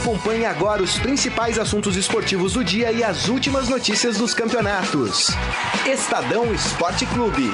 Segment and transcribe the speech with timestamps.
[0.00, 5.28] Acompanhe agora os principais assuntos esportivos do dia e as últimas notícias dos campeonatos.
[5.86, 7.50] Estadão Esporte Clube.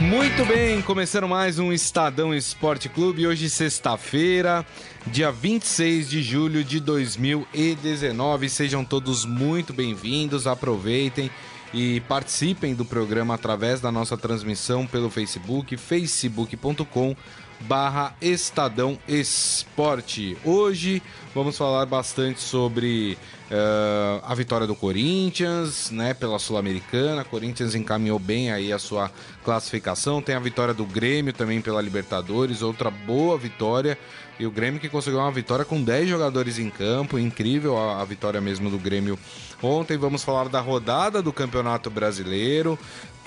[0.00, 3.24] Muito bem, começando mais um Estadão Esporte Clube.
[3.24, 4.66] Hoje, sexta-feira,
[5.06, 8.48] dia 26 de julho de 2019.
[8.48, 11.30] Sejam todos muito bem-vindos, aproveitem
[11.72, 17.14] e participem do programa através da nossa transmissão pelo Facebook, facebook.com
[17.60, 20.36] barra Estadão Esporte.
[20.44, 21.02] Hoje
[21.34, 23.18] vamos falar bastante sobre
[23.50, 27.24] uh, a vitória do Corinthians, né, pela Sul-Americana.
[27.24, 29.10] Corinthians encaminhou bem aí a sua
[29.44, 30.22] classificação.
[30.22, 33.98] Tem a vitória do Grêmio também pela Libertadores, outra boa vitória.
[34.38, 38.04] E o Grêmio que conseguiu uma vitória com 10 jogadores em campo, incrível a, a
[38.04, 39.18] vitória mesmo do Grêmio
[39.60, 39.96] ontem.
[39.96, 42.78] Vamos falar da rodada do Campeonato Brasileiro,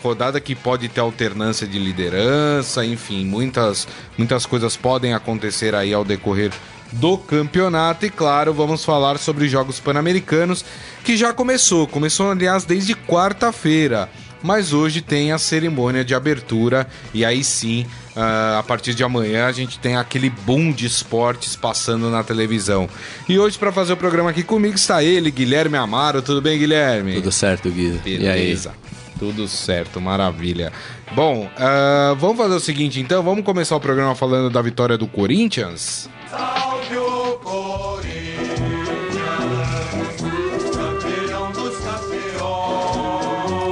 [0.02, 3.88] rodada que pode ter alternância de liderança, enfim, muitas,
[4.18, 6.52] muitas coisas podem acontecer aí ao decorrer
[6.91, 8.05] do campeonato.
[8.05, 10.66] E claro, vamos falar sobre os Jogos Pan-Americanos,
[11.04, 11.88] que já começou.
[11.88, 14.10] Começou, aliás, desde quarta-feira.
[14.44, 17.85] Mas hoje tem a cerimônia de abertura e aí sim,
[18.16, 22.90] uh, a partir de amanhã, a gente tem aquele boom de esportes passando na televisão.
[23.29, 26.24] E hoje, para fazer o programa aqui comigo, está ele, Guilherme Amaro.
[26.24, 27.13] Tudo bem, Guilherme?
[27.16, 27.99] Tudo certo, Gui.
[28.04, 28.24] Beleza.
[28.24, 29.01] E aí?
[29.22, 30.74] Tudo certo, maravilha.
[31.14, 35.05] Bom, uh, vamos fazer o seguinte então, vamos começar o programa falando da vitória do
[35.05, 36.10] Corinthians?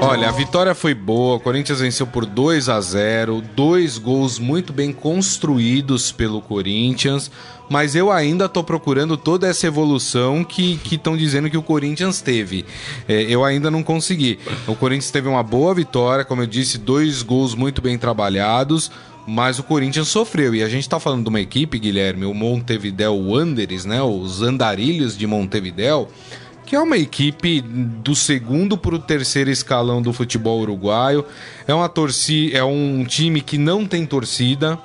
[0.02, 4.72] Olha, a vitória foi boa, o Corinthians venceu por 2 a 0, dois gols muito
[4.72, 7.30] bem construídos pelo Corinthians,
[7.70, 12.66] mas eu ainda estou procurando toda essa evolução que estão dizendo que o Corinthians teve.
[13.08, 14.40] É, eu ainda não consegui.
[14.66, 18.90] O Corinthians teve uma boa vitória, como eu disse, dois gols muito bem trabalhados,
[19.28, 20.56] mas o Corinthians sofreu.
[20.56, 25.18] E a gente está falando de uma equipe, Guilherme, o Montevideo Wanderers, né, os andarilhos
[25.18, 26.08] de Montevideo,
[26.70, 31.26] que é uma equipe do segundo para o terceiro escalão do futebol uruguaio.
[31.68, 34.78] É uma torcida, é um time que não tem torcida,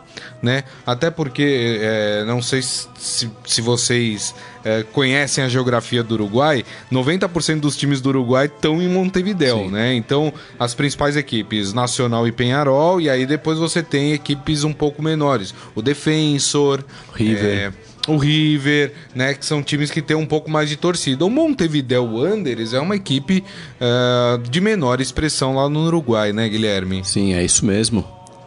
[0.42, 0.64] né?
[0.86, 7.60] Até porque é, não sei se, se vocês é, conhecem a geografia do Uruguai, 90%
[7.60, 9.70] dos times do Uruguai estão em Montevideo, Sim.
[9.70, 9.94] né?
[9.94, 15.02] Então, as principais equipes, Nacional e Penharol, e aí depois você tem equipes um pouco
[15.02, 16.82] menores, o Defensor,
[17.14, 17.44] River.
[17.44, 17.72] É,
[18.06, 21.24] o River, né, que são times que têm um pouco mais de torcida.
[21.24, 23.42] O Montevideo Wanderers é uma equipe
[23.80, 27.02] uh, de menor expressão lá no Uruguai, né, Guilherme?
[27.04, 28.04] Sim, é isso mesmo.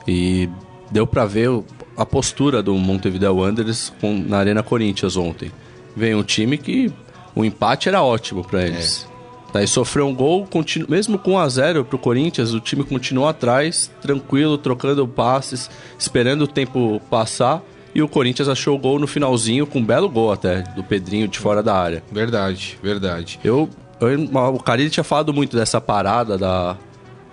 [0.08, 0.50] E
[0.92, 1.50] deu para ver
[1.96, 3.94] a postura do Montevideo Wanderers
[4.28, 5.52] na Arena Corinthians ontem.
[5.96, 6.92] Vem um time que
[7.36, 9.08] o empate era ótimo para eles.
[9.14, 9.18] É.
[9.54, 10.86] Daí sofreu um gol, continu...
[10.90, 16.44] mesmo com 1 a 0 pro Corinthians, o time continuou atrás, tranquilo, trocando passes, esperando
[16.44, 17.64] o tempo passar
[17.98, 21.28] e o Corinthians achou o gol no finalzinho, com um belo gol até, do Pedrinho
[21.28, 22.04] de fora da área.
[22.12, 23.40] Verdade, verdade.
[23.44, 23.68] Eu,
[24.00, 26.78] eu o Carilli tinha falado muito dessa parada da,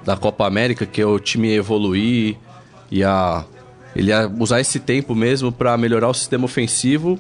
[0.03, 2.38] da Copa América, que é o time evoluir,
[3.00, 3.44] ia,
[3.94, 7.19] ele ia usar esse tempo mesmo para melhorar o sistema ofensivo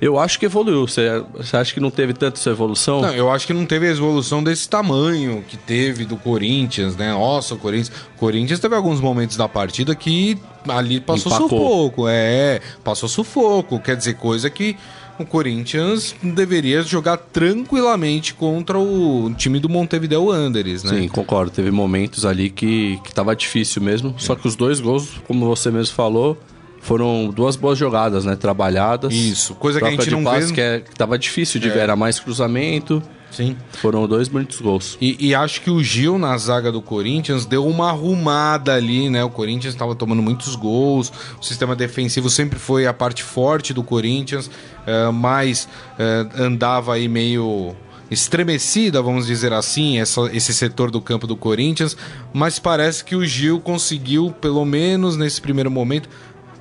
[0.00, 0.86] eu acho que evoluiu.
[0.86, 3.00] Você, você acha que não teve tanta essa evolução?
[3.00, 7.12] Não, eu acho que não teve a evolução desse tamanho que teve do Corinthians, né?
[7.12, 7.92] Nossa, o Corinthians.
[8.18, 10.38] Corinthians teve alguns momentos da partida que
[10.68, 11.48] ali passou Empacou.
[11.48, 12.08] sufoco.
[12.08, 13.80] É, passou sufoco.
[13.80, 14.76] Quer dizer, coisa que
[15.22, 21.00] o Corinthians deveria jogar tranquilamente contra o time do Montevideo Wanderers, né?
[21.00, 21.50] Sim, concordo.
[21.50, 24.14] Teve momentos ali que, que tava difícil mesmo.
[24.16, 24.20] É.
[24.20, 26.38] Só que os dois gols, como você mesmo falou
[26.86, 28.36] foram duas boas jogadas, né?
[28.36, 29.12] Trabalhadas.
[29.12, 30.54] Isso, coisa que a gente não passe, vê.
[30.54, 31.72] Que, é, que tava difícil de é.
[31.72, 33.02] ver, era mais cruzamento.
[33.30, 33.56] Sim.
[33.72, 34.96] Foram dois bonitos gols.
[35.00, 39.22] E, e, acho que o Gil, na zaga do Corinthians, deu uma arrumada ali, né?
[39.24, 43.82] O Corinthians estava tomando muitos gols, o sistema defensivo sempre foi a parte forte do
[43.82, 47.74] Corinthians, uh, mas uh, andava aí meio
[48.10, 51.96] estremecida, vamos dizer assim, essa, esse setor do campo do Corinthians,
[52.32, 56.08] mas parece que o Gil conseguiu, pelo menos nesse primeiro momento,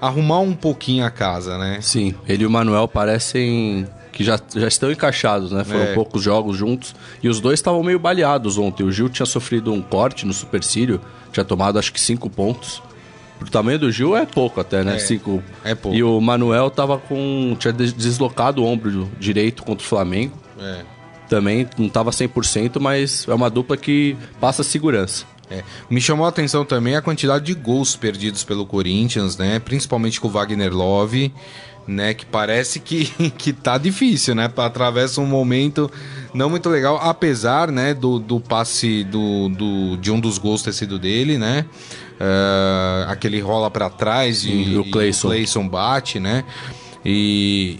[0.01, 1.79] arrumar um pouquinho a casa, né?
[1.81, 5.65] Sim, ele e o Manuel parecem que já, já estão encaixados, né?
[5.65, 5.93] Foram é.
[5.93, 6.95] poucos jogos juntos.
[7.21, 8.81] E os dois estavam meio baleados ontem.
[8.81, 11.01] O Gil tinha sofrido um corte no supercílio,
[11.33, 12.81] tinha tomado acho que cinco pontos.
[13.37, 14.95] Pro tamanho do Gil é pouco até, né?
[14.95, 15.43] É, cinco.
[15.65, 15.97] É pouco.
[15.97, 17.57] E o Manuel tava com.
[17.59, 20.39] tinha deslocado o ombro direito contra o Flamengo.
[20.57, 20.83] É.
[21.27, 25.25] Também não tava 100%, mas é uma dupla que passa segurança.
[25.49, 25.61] É.
[25.89, 29.59] Me chamou a atenção também a quantidade de gols perdidos pelo Corinthians, né?
[29.59, 31.33] Principalmente com o Wagner Love,
[31.87, 32.13] né?
[32.13, 33.05] Que parece que,
[33.37, 34.51] que tá difícil, né?
[34.57, 35.89] Atravessa um momento
[36.33, 40.73] não muito legal, apesar, né, do, do passe do, do, de um dos gols ter
[40.73, 41.65] sido dele, né?
[42.15, 45.29] Uh, aquele rola para trás e, e, o Clayson.
[45.29, 46.43] Clayson bate, né?
[47.05, 47.79] E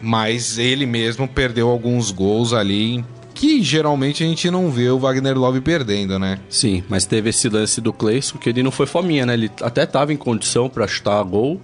[0.00, 3.02] mas ele mesmo perdeu alguns gols ali
[3.36, 6.38] que geralmente a gente não vê o Wagner Love perdendo, né?
[6.48, 9.34] Sim, mas teve esse lance do Clayson que ele não foi fominha, né?
[9.34, 11.60] Ele até estava em condição para chutar gol.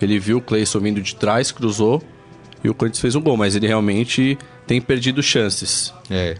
[0.00, 2.02] Ele viu o Clayson vindo de trás, cruzou
[2.62, 5.94] e o Corinthians fez um gol, mas ele realmente tem perdido chances.
[6.10, 6.36] É.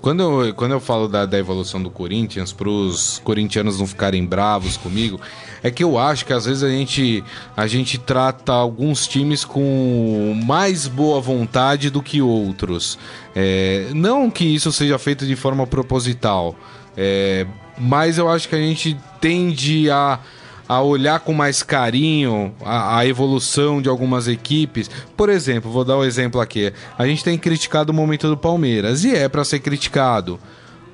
[0.00, 4.24] Quando eu, quando eu falo da, da evolução do Corinthians, para os corintianos não ficarem
[4.24, 5.20] bravos comigo,
[5.62, 7.22] é que eu acho que às vezes a gente,
[7.54, 12.98] a gente trata alguns times com mais boa vontade do que outros.
[13.34, 16.56] É, não que isso seja feito de forma proposital,
[16.96, 20.20] é, mas eu acho que a gente tende a
[20.68, 24.90] a olhar com mais carinho a, a, evolução de algumas equipes.
[25.16, 26.72] Por exemplo, vou dar um exemplo aqui.
[26.98, 30.38] A gente tem criticado o momento do Palmeiras e é para ser criticado.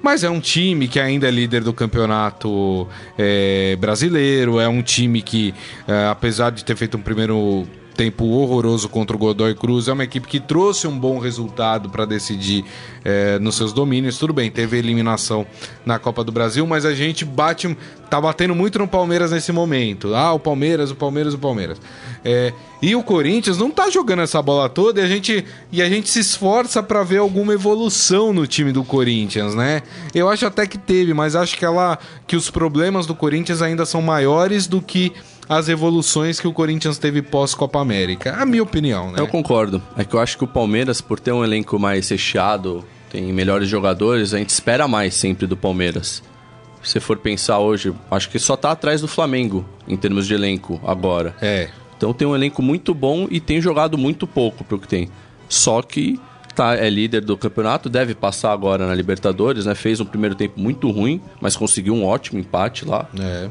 [0.03, 5.23] Mas é um time que ainda é líder do campeonato é, brasileiro, é um time
[5.23, 5.55] que,
[5.87, 9.89] é, apesar de ter feito um primeiro tempo horroroso contra o Godoy Cruz.
[9.89, 12.65] É uma equipe que trouxe um bom resultado para decidir
[13.05, 14.19] é, nos seus domínios.
[14.19, 15.47] Tudo bem, teve eliminação
[15.85, 17.77] na Copa do Brasil, mas a gente bate,
[18.11, 20.15] tá batendo muito no Palmeiras nesse momento.
[20.15, 21.81] Ah, o Palmeiras, o Palmeiras, o Palmeiras.
[22.25, 25.89] É, e o Corinthians não tá jogando essa bola toda e a gente, e a
[25.89, 29.83] gente se esforça para ver alguma evolução no time do Corinthians, né?
[30.15, 33.85] Eu acho até que teve, mas acho que ela que os problemas do Corinthians ainda
[33.85, 35.13] são maiores do que
[35.49, 38.35] as evoluções que o Corinthians teve pós-Copa América.
[38.35, 39.21] A minha opinião, né?
[39.21, 39.83] Eu concordo.
[39.97, 43.69] É que eu acho que o Palmeiras, por ter um elenco mais recheado, tem melhores
[43.69, 46.23] jogadores, a gente espera mais sempre do Palmeiras.
[46.83, 50.81] Se for pensar hoje, acho que só tá atrás do Flamengo em termos de elenco
[50.85, 51.35] agora.
[51.41, 51.69] É.
[51.97, 55.09] Então tem um elenco muito bom e tem jogado muito pouco pro que tem.
[55.49, 56.19] Só que
[56.55, 59.75] tá, é líder do campeonato, deve passar agora na Libertadores, né?
[59.75, 63.09] Fez um primeiro tempo muito ruim, mas conseguiu um ótimo empate lá.
[63.21, 63.49] É.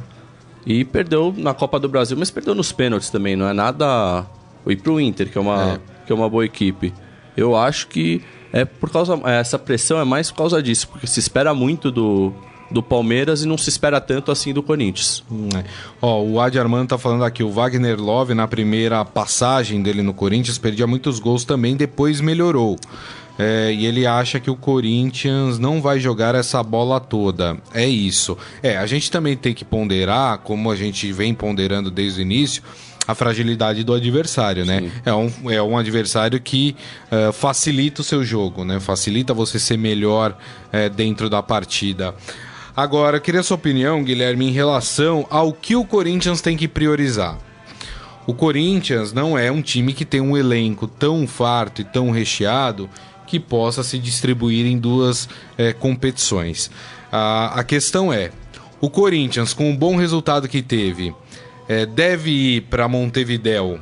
[0.65, 4.25] E perdeu na Copa do Brasil, mas perdeu nos pênaltis também, não é nada.
[4.67, 5.79] E pro Inter, que é uma, é.
[6.05, 6.93] Que é uma boa equipe.
[7.35, 8.21] Eu acho que
[8.53, 9.19] é por causa.
[9.25, 12.33] É, essa pressão é mais por causa disso, porque se espera muito do,
[12.69, 15.23] do Palmeiras e não se espera tanto assim do Corinthians.
[15.31, 15.63] Hum, é.
[16.01, 20.13] Ó, o Adi Armando tá falando aqui, o Wagner Love, na primeira passagem dele no
[20.13, 22.77] Corinthians, perdia muitos gols também, depois melhorou.
[23.39, 27.57] É, e ele acha que o Corinthians não vai jogar essa bola toda.
[27.73, 28.37] É isso.
[28.61, 32.61] É, a gente também tem que ponderar, como a gente vem ponderando desde o início,
[33.07, 34.91] a fragilidade do adversário, né?
[35.05, 36.75] É um, é um adversário que
[37.11, 38.79] uh, facilita o seu jogo, né?
[38.79, 40.37] Facilita você ser melhor
[40.67, 42.13] uh, dentro da partida.
[42.75, 47.37] Agora, eu queria sua opinião, Guilherme, em relação ao que o Corinthians tem que priorizar.
[48.25, 52.89] O Corinthians não é um time que tem um elenco tão farto e tão recheado
[53.31, 56.69] que possa se distribuir em duas é, competições.
[57.09, 58.29] A, a questão é:
[58.81, 61.15] o Corinthians, com o bom resultado que teve,
[61.65, 63.79] é, deve ir para Montevidéu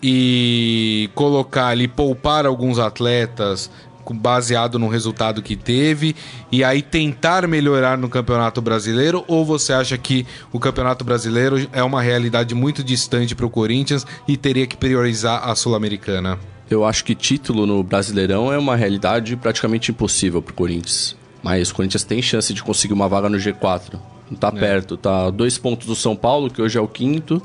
[0.00, 3.68] e colocar ali, poupar alguns atletas
[4.14, 6.14] baseado no resultado que teve
[6.52, 9.24] e aí tentar melhorar no Campeonato Brasileiro?
[9.26, 14.06] Ou você acha que o Campeonato Brasileiro é uma realidade muito distante para o Corinthians
[14.28, 16.38] e teria que priorizar a Sul-Americana?
[16.68, 21.16] Eu acho que título no Brasileirão é uma realidade praticamente impossível para o Corinthians.
[21.42, 23.98] Mas o Corinthians tem chance de conseguir uma vaga no G4.
[24.40, 24.58] Tá é.
[24.58, 27.40] perto, tá dois pontos do São Paulo, que hoje é o quinto.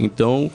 [0.00, 0.50] Então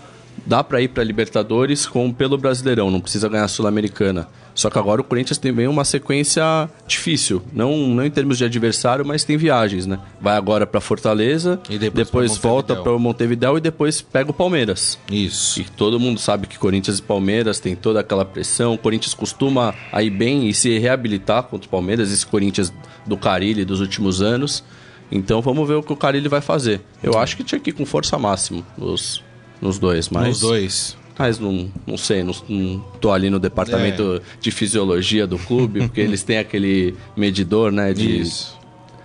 [0.46, 4.28] dá para ir para Libertadores com pelo Brasileirão, não precisa ganhar a Sul-Americana.
[4.58, 8.44] Só que agora o Corinthians tem bem uma sequência difícil, não, não em termos de
[8.44, 10.00] adversário, mas tem viagens, né?
[10.20, 14.34] Vai agora para Fortaleza, e depois, depois volta para o Montevideo e depois pega o
[14.34, 14.98] Palmeiras.
[15.12, 15.62] Isso.
[15.62, 18.74] E todo mundo sabe que Corinthians e Palmeiras tem toda aquela pressão.
[18.74, 22.74] O Corinthians costuma ir bem e se reabilitar contra o Palmeiras, esse Corinthians
[23.06, 24.64] do Carilli dos últimos anos.
[25.12, 26.82] Então vamos ver o que o Carilli vai fazer.
[27.04, 29.24] Eu acho que tinha que ir com força máxima nos,
[29.62, 30.28] nos dois, mas.
[30.28, 30.98] Nos dois.
[31.18, 34.40] Mas não, não sei, não, não tô ali no departamento é.
[34.40, 38.24] de fisiologia do clube, porque eles têm aquele medidor, né, de,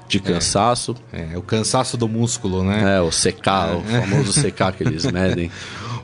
[0.08, 0.94] de cansaço.
[1.12, 1.30] É.
[1.32, 1.38] é.
[1.38, 2.98] o cansaço do músculo, né?
[2.98, 3.76] É, o CK, é.
[3.76, 5.50] o famoso CK que eles medem.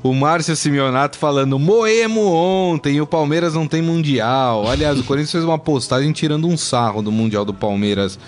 [0.02, 4.68] O Márcio Simeonato falando, moemo ontem, o Palmeiras não tem Mundial.
[4.68, 8.18] Aliás, o Corinthians fez uma postagem tirando um sarro do Mundial do Palmeiras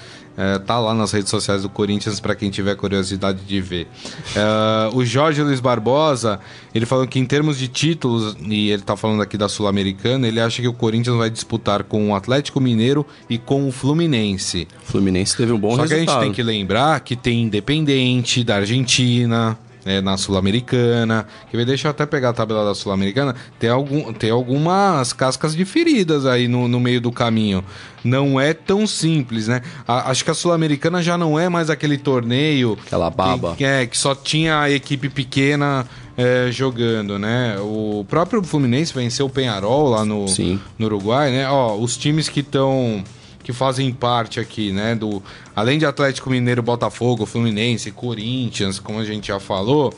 [0.40, 3.86] é, tá lá nas redes sociais do Corinthians para quem tiver curiosidade de ver.
[4.34, 6.40] É, o Jorge Luiz Barbosa,
[6.74, 10.40] ele falou que em termos de títulos, e ele tá falando aqui da Sul-Americana, ele
[10.40, 14.66] acha que o Corinthians vai disputar com o Atlético Mineiro e com o Fluminense.
[14.82, 15.98] O Fluminense teve um bom Só resultado.
[15.98, 21.26] Só que a gente tem que lembrar que tem Independente da Argentina, é, na Sul-Americana.
[21.50, 21.64] Quer ver?
[21.66, 23.34] Deixa eu até pegar a tabela da Sul-Americana.
[23.58, 27.64] Tem, algum, tem algumas cascas de feridas aí no, no meio do caminho.
[28.02, 29.62] Não é tão simples, né?
[29.86, 32.78] A, acho que a Sul-Americana já não é mais aquele torneio.
[32.86, 33.54] Aquela baba.
[33.56, 37.56] Que, é, que só tinha a equipe pequena é, jogando, né?
[37.60, 40.60] O próprio Fluminense venceu o Penharol lá no, Sim.
[40.78, 41.48] no Uruguai, né?
[41.48, 43.02] Ó, os times que estão
[43.42, 45.22] que fazem parte aqui, né, do
[45.54, 49.94] além de Atlético Mineiro, Botafogo, Fluminense, Corinthians, como a gente já falou,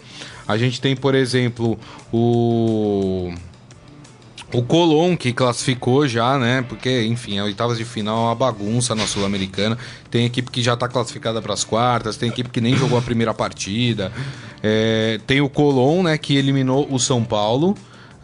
[0.47, 1.79] a gente tem, por exemplo,
[2.13, 3.33] o
[4.53, 6.63] o Colón, que classificou já, né?
[6.69, 9.79] Porque, enfim, a oitavas de final é uma bagunça na Sul-Americana.
[10.11, 13.03] Tem equipe que já está classificada para as quartas, tem equipe que nem jogou a
[13.03, 14.13] primeira partida.
[14.63, 16.19] É, tem o Colón, né?
[16.19, 17.75] Que eliminou o São Paulo.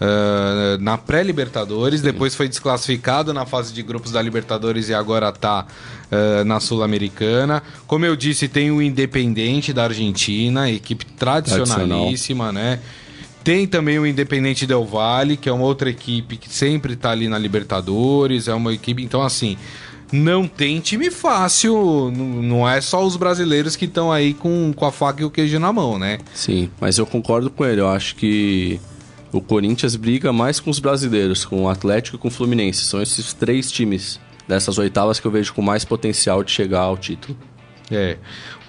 [0.01, 5.67] Uh, na pré-Libertadores, depois foi desclassificado na fase de grupos da Libertadores e agora está
[5.67, 7.63] uh, na Sul-Americana.
[7.85, 12.79] Como eu disse, tem o Independente da Argentina, equipe tradicionalíssima, né?
[13.43, 17.27] Tem também o Independente Del Valle, que é uma outra equipe que sempre está ali
[17.27, 19.57] na Libertadores, é uma equipe, então assim,
[20.13, 24.93] não tem time fácil, não é só os brasileiros que estão aí com, com a
[24.93, 26.19] faca e o queijo na mão, né?
[26.35, 28.81] Sim, mas eu concordo com ele, eu acho que
[29.33, 32.85] o Corinthians briga mais com os brasileiros, com o Atlético e com o Fluminense.
[32.85, 36.97] São esses três times dessas oitavas que eu vejo com mais potencial de chegar ao
[36.97, 37.37] título.
[37.91, 38.19] É.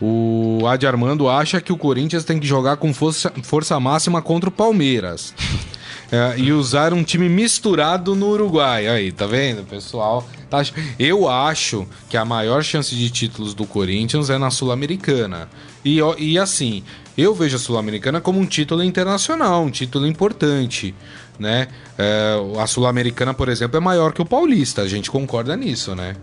[0.01, 4.49] O Adi Armando acha que o Corinthians tem que jogar com força, força máxima contra
[4.49, 5.33] o Palmeiras.
[6.11, 8.87] É, e usar um time misturado no Uruguai.
[8.87, 10.27] Aí, tá vendo, pessoal?
[10.49, 10.63] Tá
[10.97, 15.47] eu acho que a maior chance de títulos do Corinthians é na Sul-Americana.
[15.83, 16.83] E, e assim,
[17.17, 20.93] eu vejo a Sul-Americana como um título internacional, um título importante.
[21.37, 21.67] Né?
[21.97, 24.81] É, a Sul-Americana, por exemplo, é maior que o Paulista.
[24.81, 26.15] A gente concorda nisso, né?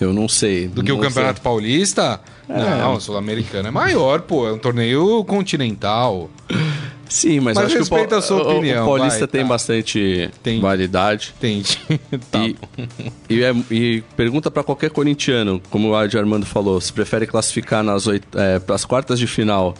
[0.00, 0.66] Eu não sei.
[0.66, 1.44] Do que o Campeonato sei.
[1.44, 2.20] Paulista?
[2.48, 2.58] É.
[2.58, 4.48] Não, a Sul-Americana é maior, pô.
[4.48, 6.30] É um torneio continental.
[7.10, 8.84] Sim, mas, mas acho que o, a sua opinião.
[8.84, 9.48] O Paulista vai, tem tá.
[9.48, 10.60] bastante tem.
[10.60, 11.34] validade.
[11.40, 11.62] Tem.
[12.30, 12.38] tá.
[12.38, 12.56] e,
[13.28, 17.82] e, é, e, pergunta para qualquer corintiano, como o Adi Armando falou, se prefere classificar
[17.82, 18.24] nas oit...
[18.34, 19.74] é, para as quartas de final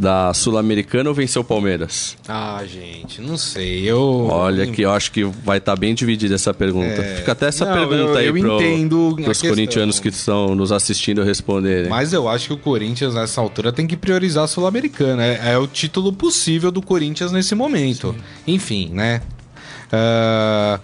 [0.00, 2.16] da Sul-Americana ou vencer o Palmeiras?
[2.26, 3.82] Ah, gente, não sei.
[3.88, 7.02] Eu Olha que eu acho que vai estar tá bem dividida essa pergunta.
[7.02, 7.16] É...
[7.16, 11.90] Fica até essa não, pergunta eu, aí para os corintianos que estão nos assistindo responderem.
[11.90, 15.22] Mas eu acho que o Corinthians nessa altura tem que priorizar a Sul-Americana.
[15.22, 18.14] É, é, o título possível do Corinthians nesse momento.
[18.14, 18.54] Sim.
[18.54, 19.20] Enfim, né?
[19.92, 20.80] Uh,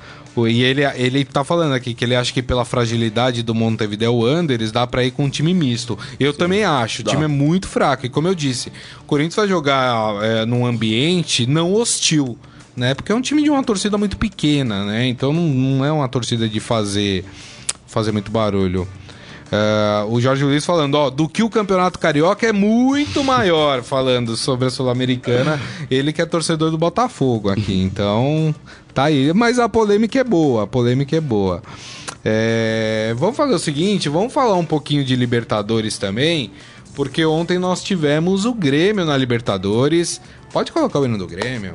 [0.47, 4.73] e ele, ele tá falando aqui que ele acha que pela fragilidade do Montevideo Wanderers
[4.73, 5.97] dá para ir com um time misto.
[6.19, 7.11] Eu Sim, também acho, dá.
[7.11, 8.05] o time é muito fraco.
[8.05, 12.37] E como eu disse, o Corinthians vai jogar é, num ambiente não hostil,
[12.77, 12.93] né?
[12.93, 15.07] Porque é um time de uma torcida muito pequena, né?
[15.07, 17.25] Então não, não é uma torcida de fazer,
[17.87, 18.87] fazer muito barulho.
[19.47, 24.37] Uh, o Jorge Luiz falando, ó, do que o Campeonato Carioca é muito maior, falando
[24.37, 25.61] sobre a Sul-Americana.
[25.89, 28.53] Ele que é torcedor do Botafogo aqui, então
[28.97, 29.31] tá aí.
[29.35, 31.63] Mas a polêmica é boa, a polêmica é boa.
[32.25, 36.51] É, vamos fazer o seguinte, vamos falar um pouquinho de Libertadores também,
[36.95, 40.19] porque ontem nós tivemos o Grêmio na Libertadores.
[40.51, 41.75] Pode colocar o hino do Grêmio.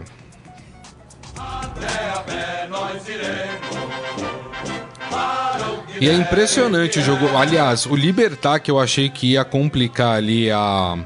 [6.00, 7.38] E é impressionante o jogo.
[7.38, 10.98] Aliás, o Libertar, que eu achei que ia complicar ali a,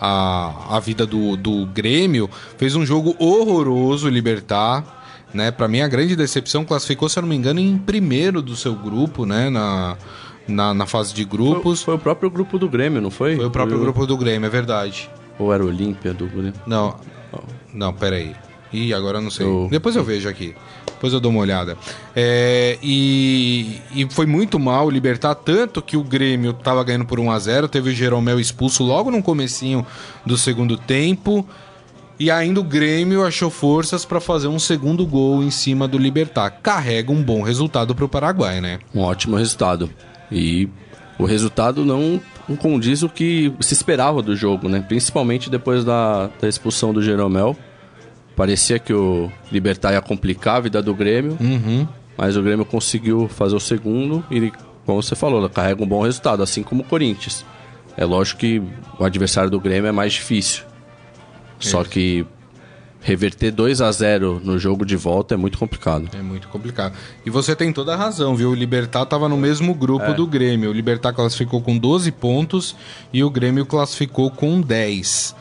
[0.00, 2.28] a, a vida do, do Grêmio,
[2.58, 5.01] fez um jogo horroroso, Libertar.
[5.32, 5.50] Né?
[5.50, 8.74] Para mim, a grande decepção classificou, se eu não me engano, em primeiro do seu
[8.74, 9.48] grupo, né?
[9.48, 9.96] Na,
[10.46, 11.82] na, na fase de grupos.
[11.82, 13.36] Foi, foi, o próprio grupo do Grêmio, não foi?
[13.36, 15.08] Foi o próprio foi grupo do Grêmio, é verdade.
[15.38, 16.54] Ou era o Olímpia do Grêmio?
[16.66, 16.96] Não.
[17.32, 17.38] Oh.
[17.72, 18.34] Não, peraí.
[18.72, 19.46] Ih, agora eu não sei.
[19.46, 19.68] Eu...
[19.70, 20.54] Depois eu vejo aqui.
[20.86, 21.76] Depois eu dou uma olhada.
[22.14, 27.30] É, e, e foi muito mal libertar, tanto que o Grêmio estava ganhando por 1
[27.30, 29.84] a 0 Teve o Jeromel expulso logo no comecinho
[30.24, 31.46] do segundo tempo.
[32.22, 36.50] E ainda o Grêmio achou forças para fazer um segundo gol em cima do Libertar.
[36.62, 38.78] Carrega um bom resultado para o Paraguai, né?
[38.94, 39.90] Um ótimo resultado.
[40.30, 40.68] E
[41.18, 42.20] o resultado não,
[42.60, 44.84] condiz o que se esperava do jogo, né?
[44.86, 47.56] Principalmente depois da, da expulsão do Jeromel.
[48.36, 51.88] Parecia que o Libertar ia complicar a vida do Grêmio, uhum.
[52.16, 54.52] mas o Grêmio conseguiu fazer o segundo e,
[54.86, 57.44] como você falou, carrega um bom resultado, assim como o Corinthians.
[57.96, 58.62] É lógico que
[58.96, 60.70] o adversário do Grêmio é mais difícil.
[61.62, 61.70] Isso.
[61.70, 62.26] Só que
[63.02, 66.08] reverter 2 a 0 no jogo de volta é muito complicado.
[66.16, 66.94] É muito complicado.
[67.26, 68.50] E você tem toda a razão, viu?
[68.50, 70.14] O Libertar estava no mesmo grupo é.
[70.14, 70.70] do Grêmio.
[70.70, 72.76] O Libertar classificou com 12 pontos
[73.12, 75.34] e o Grêmio classificou com 10.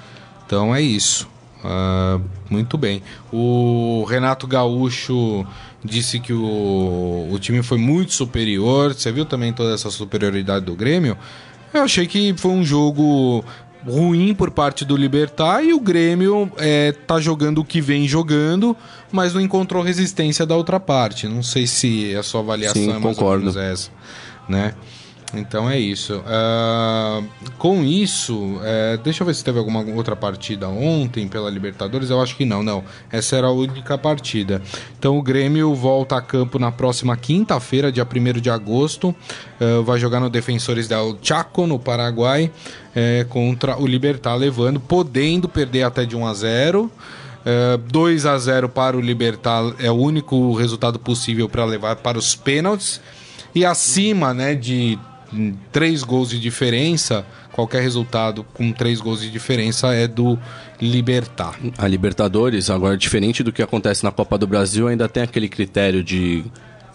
[0.45, 1.29] Então é isso.
[1.63, 3.03] Uh, muito bem.
[3.31, 5.45] O Renato Gaúcho
[5.83, 8.93] disse que o, o time foi muito superior.
[8.93, 11.15] Você viu também toda essa superioridade do Grêmio?
[11.73, 13.45] Eu achei que foi um jogo
[13.85, 18.75] ruim por parte do Libertar e o Grêmio é, tá jogando o que vem jogando,
[19.11, 21.27] mas não encontrou resistência da outra parte.
[21.27, 23.47] Não sei se a sua avaliação Sim, é mais concordo.
[23.47, 23.89] ou menos essa,
[24.47, 24.73] né?
[25.33, 26.21] Então é isso.
[26.25, 27.21] Ah,
[27.57, 32.09] com isso, é, deixa eu ver se teve alguma outra partida ontem pela Libertadores.
[32.09, 32.83] Eu acho que não, não.
[33.11, 34.61] Essa era a única partida.
[34.99, 39.15] Então o Grêmio volta a campo na próxima quinta-feira, dia 1 de agosto.
[39.59, 42.51] Ah, vai jogar no Defensores del Chaco, no Paraguai,
[42.93, 46.91] é, contra o Libertar, levando, podendo perder até de 1 a 0.
[47.43, 52.17] É, 2 a 0 para o Libertar é o único resultado possível para levar para
[52.17, 53.01] os pênaltis.
[53.53, 54.97] E acima né, de
[55.71, 60.37] três gols de diferença, qualquer resultado com três gols de diferença é do
[60.79, 61.59] Libertar.
[61.77, 66.03] A Libertadores, agora diferente do que acontece na Copa do Brasil, ainda tem aquele critério
[66.03, 66.43] de,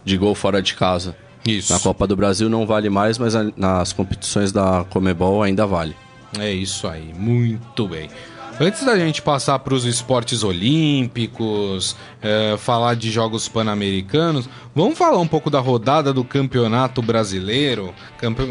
[0.05, 1.17] de gol fora de casa.
[1.47, 1.73] Isso.
[1.73, 5.95] Na Copa do Brasil não vale mais, mas nas competições da Comebol ainda vale.
[6.39, 8.11] É isso aí, muito bem.
[8.59, 15.19] Antes da gente passar para os esportes olímpicos, é, falar de jogos pan-americanos, vamos falar
[15.19, 17.95] um pouco da rodada do Campeonato Brasileiro.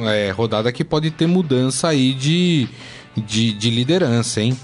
[0.07, 2.67] É, rodada que pode ter mudança aí de,
[3.17, 4.55] de, de liderança, hein?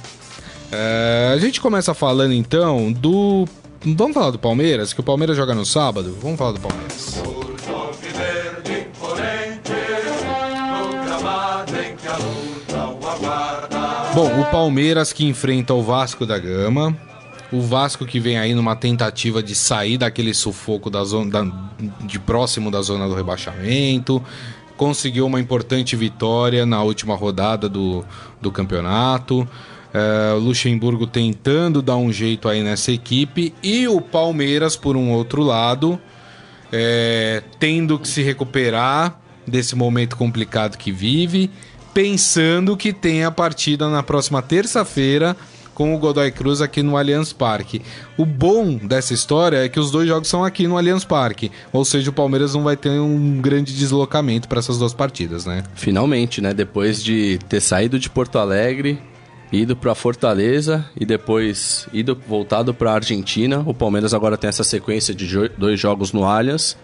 [0.71, 3.47] É, a gente começa falando então do.
[3.83, 6.15] Vamos falar do Palmeiras, que o Palmeiras joga no sábado?
[6.21, 7.19] Vamos falar do Palmeiras.
[14.13, 16.95] Bom, o Palmeiras que enfrenta o Vasco da Gama.
[17.51, 21.51] O Vasco que vem aí numa tentativa de sair daquele sufoco da zona, da-
[22.05, 24.21] de próximo da zona do rebaixamento.
[24.75, 28.03] Conseguiu uma importante vitória na última rodada do,
[28.41, 29.47] do campeonato.
[30.37, 33.53] O Luxemburgo tentando dar um jeito aí nessa equipe.
[33.61, 35.99] E o Palmeiras, por um outro lado,
[36.71, 41.49] é, tendo que se recuperar desse momento complicado que vive,
[41.93, 45.35] pensando que tem a partida na próxima terça-feira
[45.73, 47.81] com o Godoy Cruz aqui no Allianz Parque.
[48.17, 51.83] O bom dessa história é que os dois jogos são aqui no Allianz Parque, ou
[51.83, 55.63] seja, o Palmeiras não vai ter um grande deslocamento para essas duas partidas, né?
[55.73, 56.53] Finalmente, né?
[56.53, 59.01] Depois de ter saído de Porto Alegre,
[59.51, 65.13] ido para Fortaleza e depois ido voltado para Argentina, o Palmeiras agora tem essa sequência
[65.13, 66.77] de dois jogos no Allianz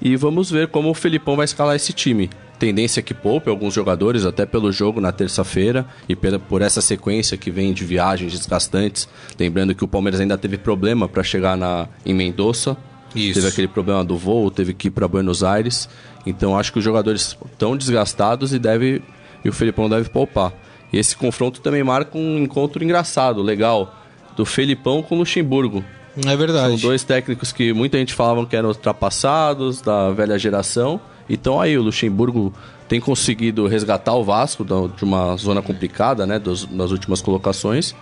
[0.00, 2.28] e vamos ver como o Felipão vai escalar esse time.
[2.62, 6.80] Tendência é que poupe alguns jogadores até pelo jogo na terça-feira e pela- por essa
[6.80, 9.08] sequência que vem de viagens desgastantes.
[9.36, 12.76] Lembrando que o Palmeiras ainda teve problema para chegar na em Mendoza.
[13.16, 13.34] Isso.
[13.34, 15.88] Teve aquele problema do voo, teve que ir para Buenos Aires.
[16.24, 19.02] Então acho que os jogadores estão desgastados e deve
[19.44, 20.52] e o Felipão deve poupar.
[20.92, 23.92] E esse confronto também marca um encontro engraçado, legal,
[24.36, 25.82] do Felipão com o Luxemburgo.
[26.16, 26.76] É São verdade.
[26.80, 31.00] dois técnicos que muita gente falava que eram ultrapassados, da velha geração.
[31.32, 32.52] Então aí o Luxemburgo
[32.88, 36.40] tem conseguido resgatar o Vasco de uma zona complicada, né,
[36.70, 37.94] nas últimas colocações.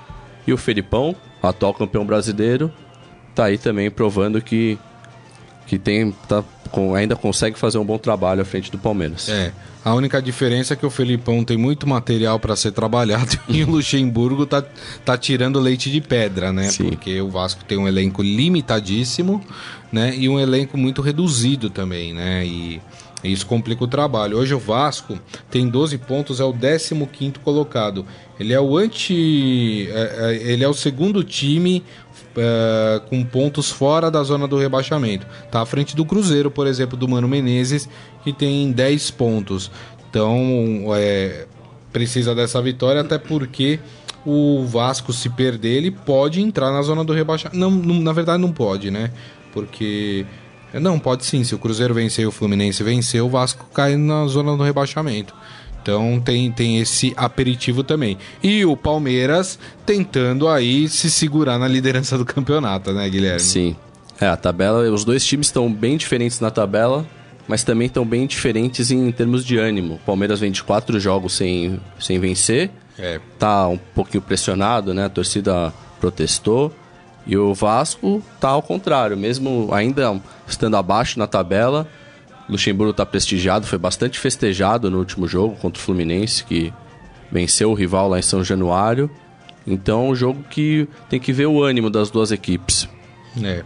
[0.46, 2.72] E o Felipão, atual campeão brasileiro,
[3.34, 4.76] tá aí também provando que
[5.66, 9.28] que tem tá, com- ainda consegue fazer um bom trabalho à frente do Palmeiras.
[9.28, 9.52] É.
[9.84, 13.70] A única diferença é que o Felipão tem muito material para ser trabalhado e o
[13.70, 14.64] Luxemburgo tá,
[15.04, 16.68] tá tirando leite de pedra, né?
[16.70, 16.88] Sim.
[16.88, 19.40] Porque o Vasco tem um elenco limitadíssimo,
[19.92, 20.12] né?
[20.16, 22.44] E um elenco muito reduzido também, né?
[22.44, 22.80] E
[23.22, 24.38] isso complica o trabalho.
[24.38, 25.18] Hoje o Vasco
[25.50, 28.04] tem 12 pontos, é o 15º colocado.
[28.38, 29.88] Ele é o anti...
[29.90, 31.82] é- é- ele é o segundo time
[32.36, 35.26] é, com pontos fora da zona do rebaixamento.
[35.50, 37.88] Tá à frente do Cruzeiro, por exemplo, do Mano Menezes,
[38.24, 39.70] que tem 10 pontos.
[40.08, 41.46] Então, é,
[41.92, 43.78] precisa dessa vitória, até porque
[44.24, 47.58] o Vasco, se perder, ele pode entrar na zona do rebaixamento.
[47.58, 49.10] Não, não- na verdade, não pode, né?
[49.52, 50.24] Porque.
[50.74, 51.42] Não, pode sim.
[51.44, 55.34] Se o Cruzeiro vencer e o Fluminense vencer, o Vasco cai na zona do rebaixamento.
[55.82, 58.18] Então tem, tem esse aperitivo também.
[58.42, 63.40] E o Palmeiras tentando aí se segurar na liderança do campeonato, né, Guilherme?
[63.40, 63.74] Sim.
[64.20, 67.06] É, a tabela, os dois times estão bem diferentes na tabela,
[67.48, 69.94] mas também estão bem diferentes em termos de ânimo.
[69.94, 73.18] O Palmeiras vem de quatro jogos sem, sem vencer, É.
[73.38, 75.06] tá um pouquinho pressionado, né?
[75.06, 76.70] A torcida protestou.
[77.30, 81.86] E o Vasco tá ao contrário, mesmo ainda estando abaixo na tabela,
[82.48, 86.74] Luxemburgo tá prestigiado, foi bastante festejado no último jogo contra o Fluminense, que
[87.30, 89.08] venceu o rival lá em São Januário.
[89.64, 92.88] Então, um jogo que tem que ver o ânimo das duas equipes.
[93.40, 93.62] É.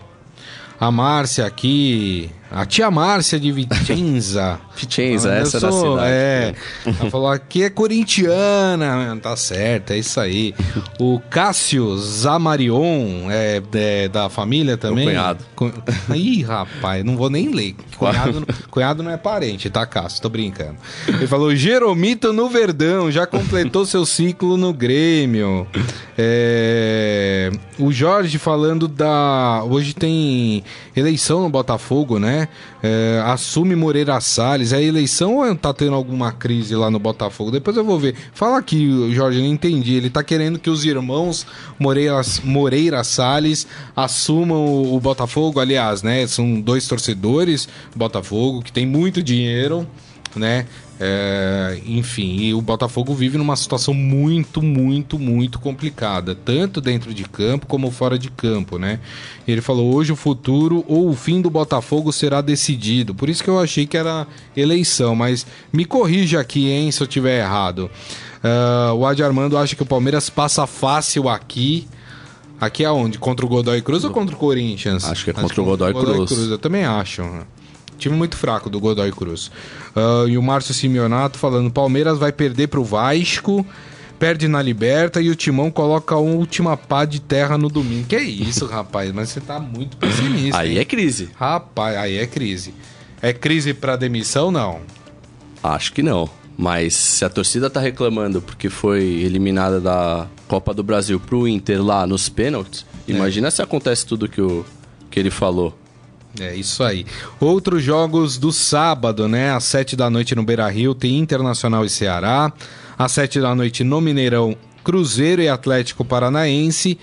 [0.79, 4.61] A Márcia aqui, A tia Márcia de Vicenza.
[4.77, 6.13] Vicenza, Ah, essa é da sou- cidade.
[6.13, 6.55] É.
[6.87, 9.19] Ela falou aqui é corintiana.
[9.21, 10.55] Tá certo, é isso aí.
[11.01, 15.07] O Cássio Zamarion, é, é da família também.
[15.09, 15.45] cunhado.
[15.57, 15.73] Cu-
[16.15, 17.75] Ih, rapaz, não vou nem ler.
[17.99, 20.21] Cunhado, cunhado não é parente, tá, Cássio?
[20.23, 20.77] Tô brincando.
[21.09, 25.67] Ele falou: Jeromito no Verdão, já completou seu ciclo no Grêmio.
[26.17, 29.63] É, O Jorge falando da.
[29.65, 30.63] Hoje tem
[30.97, 32.44] eleição no Botafogo, né?
[32.83, 34.73] É, Assume Moreira Salles.
[34.73, 37.51] É eleição ou tá tendo alguma crise lá no Botafogo?
[37.51, 38.15] Depois eu vou ver.
[38.33, 39.95] Fala aqui, Jorge, não entendi.
[39.95, 41.47] Ele tá querendo que os irmãos
[41.79, 45.61] Moreira, Moreira Salles assumam o, o Botafogo.
[45.61, 46.27] Aliás, né?
[46.27, 49.87] São dois torcedores do Botafogo que tem muito dinheiro,
[50.39, 50.67] né?
[51.01, 57.25] É, enfim, e o Botafogo vive numa situação muito, muito, muito complicada, tanto dentro de
[57.25, 59.01] campo como fora de campo, né?
[59.47, 63.15] Ele falou: hoje o futuro ou o fim do Botafogo será decidido.
[63.15, 67.07] Por isso que eu achei que era eleição, mas me corrija aqui, hein, se eu
[67.07, 67.91] tiver errado.
[68.45, 71.89] Ah, o Adi Armando acha que o Palmeiras passa fácil aqui.
[72.61, 73.19] Aqui aonde?
[73.19, 75.05] Contra o Godoy Cruz ou contra o Corinthians?
[75.05, 76.31] Acho que é contra o Godoy Cruz.
[76.31, 77.23] Eu também acho.
[77.99, 79.51] Time muito fraco do Godoy Cruz.
[79.95, 83.67] Ah, e o Márcio Simeonato falando: Palmeiras vai perder pro Vasco,
[84.19, 88.07] perde na Liberta e o Timão coloca a última pá de terra no domingo.
[88.07, 89.13] Que isso, rapaz?
[89.13, 90.59] Mas você tá muito pessimista.
[90.59, 90.79] Aí hein?
[90.79, 91.31] é crise.
[91.37, 92.75] Rapaz, aí é crise.
[93.23, 94.51] É crise pra demissão?
[94.51, 94.81] Não.
[95.63, 96.29] Acho que não.
[96.57, 101.83] Mas se a torcida tá reclamando porque foi eliminada da Copa do Brasil pro Inter
[101.83, 104.65] lá nos pênaltis, imagina se acontece tudo que, o,
[105.11, 105.77] que ele falou.
[106.41, 107.07] É isso aí.
[107.39, 109.53] Outros jogos do sábado, né?
[109.53, 112.53] Às sete da noite no Beira Rio tem Internacional e Ceará.
[112.99, 116.99] Às sete da noite no Mineirão, Cruzeiro e Atlético Paranaense.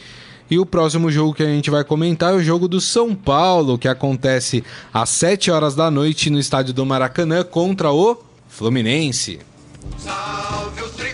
[0.49, 3.77] E o próximo jogo que a gente vai comentar é o jogo do São Paulo,
[3.77, 4.61] que acontece
[4.93, 9.39] às 7 horas da noite no estádio do Maracanã contra o Fluminense.
[9.97, 11.10] Salve o tricolor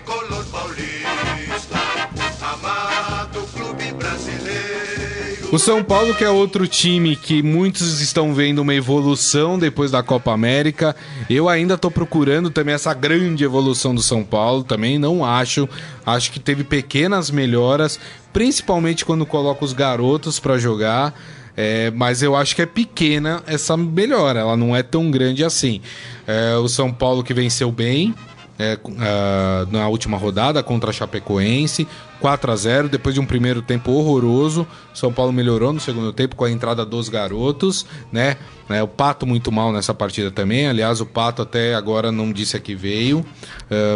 [5.50, 10.04] O São Paulo, que é outro time que muitos estão vendo uma evolução depois da
[10.04, 10.94] Copa América.
[11.30, 14.66] Eu ainda estou procurando também essa grande evolução do São Paulo.
[14.66, 15.68] Também não acho.
[16.06, 17.98] Acho que teve pequenas melhoras,
[18.34, 21.18] principalmente quando coloca os garotos para jogar.
[21.56, 25.82] É, mas eu acho que é pequena essa melhora, ela não é tão grande assim.
[26.28, 28.14] É, o São Paulo que venceu bem,
[28.60, 31.88] é, ah, na última rodada contra a Chapecoense,
[32.20, 34.68] 4 a 0 depois de um primeiro tempo horroroso.
[34.94, 38.38] São Paulo melhorou no segundo tempo com a entrada dos garotos, né?
[38.70, 40.68] É, o Pato muito mal nessa partida também.
[40.68, 43.26] Aliás, o Pato até agora não disse a que veio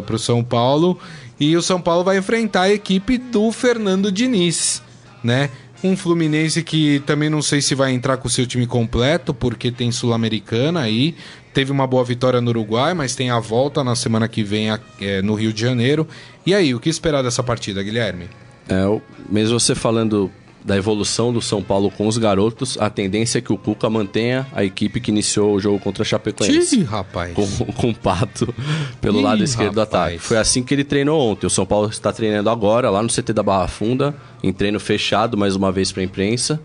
[0.06, 0.98] para o São Paulo.
[1.42, 4.82] E o São Paulo vai enfrentar a equipe do Fernando Diniz,
[5.24, 5.50] né?
[5.84, 9.72] Um Fluminense que também não sei se vai entrar com o seu time completo, porque
[9.72, 11.16] tem Sul-Americana aí.
[11.54, 14.68] Teve uma boa vitória no Uruguai, mas tem a volta na semana que vem
[15.00, 16.08] é, no Rio de Janeiro.
[16.46, 18.30] E aí, o que esperar dessa partida, Guilherme?
[18.70, 20.32] É, o- mesmo você falando
[20.64, 24.46] da evolução do São Paulo com os garotos, a tendência é que o Cuca mantenha
[24.54, 26.80] a equipe que iniciou o jogo contra a Chapecoense.
[26.80, 27.34] Ih, rapaz.
[27.34, 28.54] Com, com o Pato
[29.02, 30.04] pelo Ih, lado esquerdo do rapaz.
[30.14, 30.20] ataque.
[30.20, 31.48] Foi assim que ele treinou ontem.
[31.48, 35.36] O São Paulo está treinando agora, lá no CT da Barra Funda, em treino fechado
[35.36, 36.62] mais uma vez para a imprensa.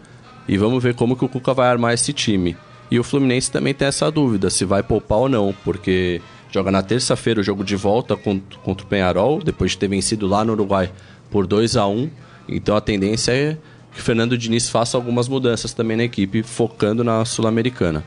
[0.46, 2.54] E vamos ver como que o Cuca vai armar esse time.
[2.90, 6.20] E o Fluminense também tem essa dúvida, se vai poupar ou não, porque
[6.52, 10.44] joga na terça-feira o jogo de volta contra, o Penharol, depois de ter vencido lá
[10.44, 10.90] no Uruguai
[11.30, 12.10] por 2 a 1
[12.48, 13.58] Então a tendência é
[13.92, 18.04] que o Fernando Diniz faça algumas mudanças também na equipe, focando na Sul-Americana.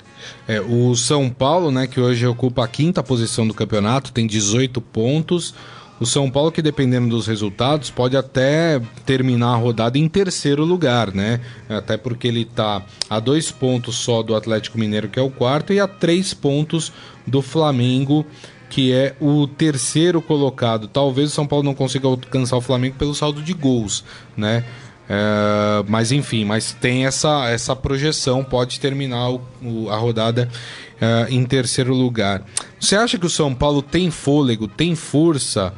[0.48, 4.80] É, o São Paulo, né, que hoje ocupa a quinta posição do campeonato, tem 18
[4.80, 5.54] pontos.
[6.00, 11.14] O São Paulo, que dependendo dos resultados, pode até terminar a rodada em terceiro lugar,
[11.14, 11.42] né?
[11.68, 15.74] Até porque ele tá a dois pontos só do Atlético Mineiro, que é o quarto,
[15.74, 16.94] e a três pontos
[17.28, 18.26] do Flamengo,
[18.70, 20.88] que é o terceiro colocado.
[20.88, 24.04] Talvez o São Paulo não consiga alcançar o Flamengo pelo saldo de gols,
[24.38, 24.64] né?
[25.12, 30.48] É, mas enfim, mas tem essa, essa projeção, pode terminar o- o- a rodada
[31.02, 32.44] é, em terceiro lugar.
[32.80, 35.74] Você acha que o São Paulo tem fôlego, tem força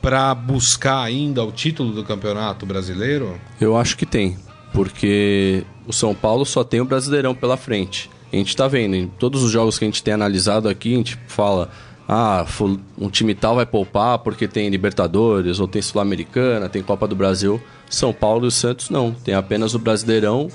[0.00, 3.38] para buscar ainda o título do Campeonato Brasileiro?
[3.60, 4.36] Eu acho que tem,
[4.72, 8.10] porque o São Paulo só tem o Brasileirão pela frente.
[8.32, 10.98] A gente tá vendo, em todos os jogos que a gente tem analisado aqui, a
[10.98, 11.70] gente fala:
[12.08, 12.46] ah,
[12.98, 17.60] um time tal vai poupar porque tem Libertadores, ou tem Sul-Americana, tem Copa do Brasil.
[17.88, 20.48] São Paulo e o Santos não, tem apenas o Brasileirão,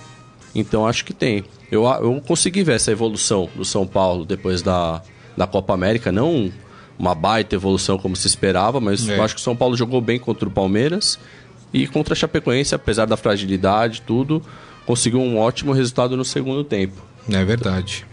[0.53, 1.43] então acho que tem.
[1.71, 5.01] Eu, eu consegui ver essa evolução do São Paulo depois da,
[5.35, 6.51] da Copa América, não
[6.97, 9.17] uma baita evolução como se esperava, mas É.
[9.17, 11.17] eu acho que o São Paulo jogou bem contra o Palmeiras
[11.73, 14.41] e contra a Chapecoense, apesar da fragilidade tudo,
[14.85, 17.01] conseguiu um ótimo resultado no segundo tempo.
[17.29, 18.05] É verdade.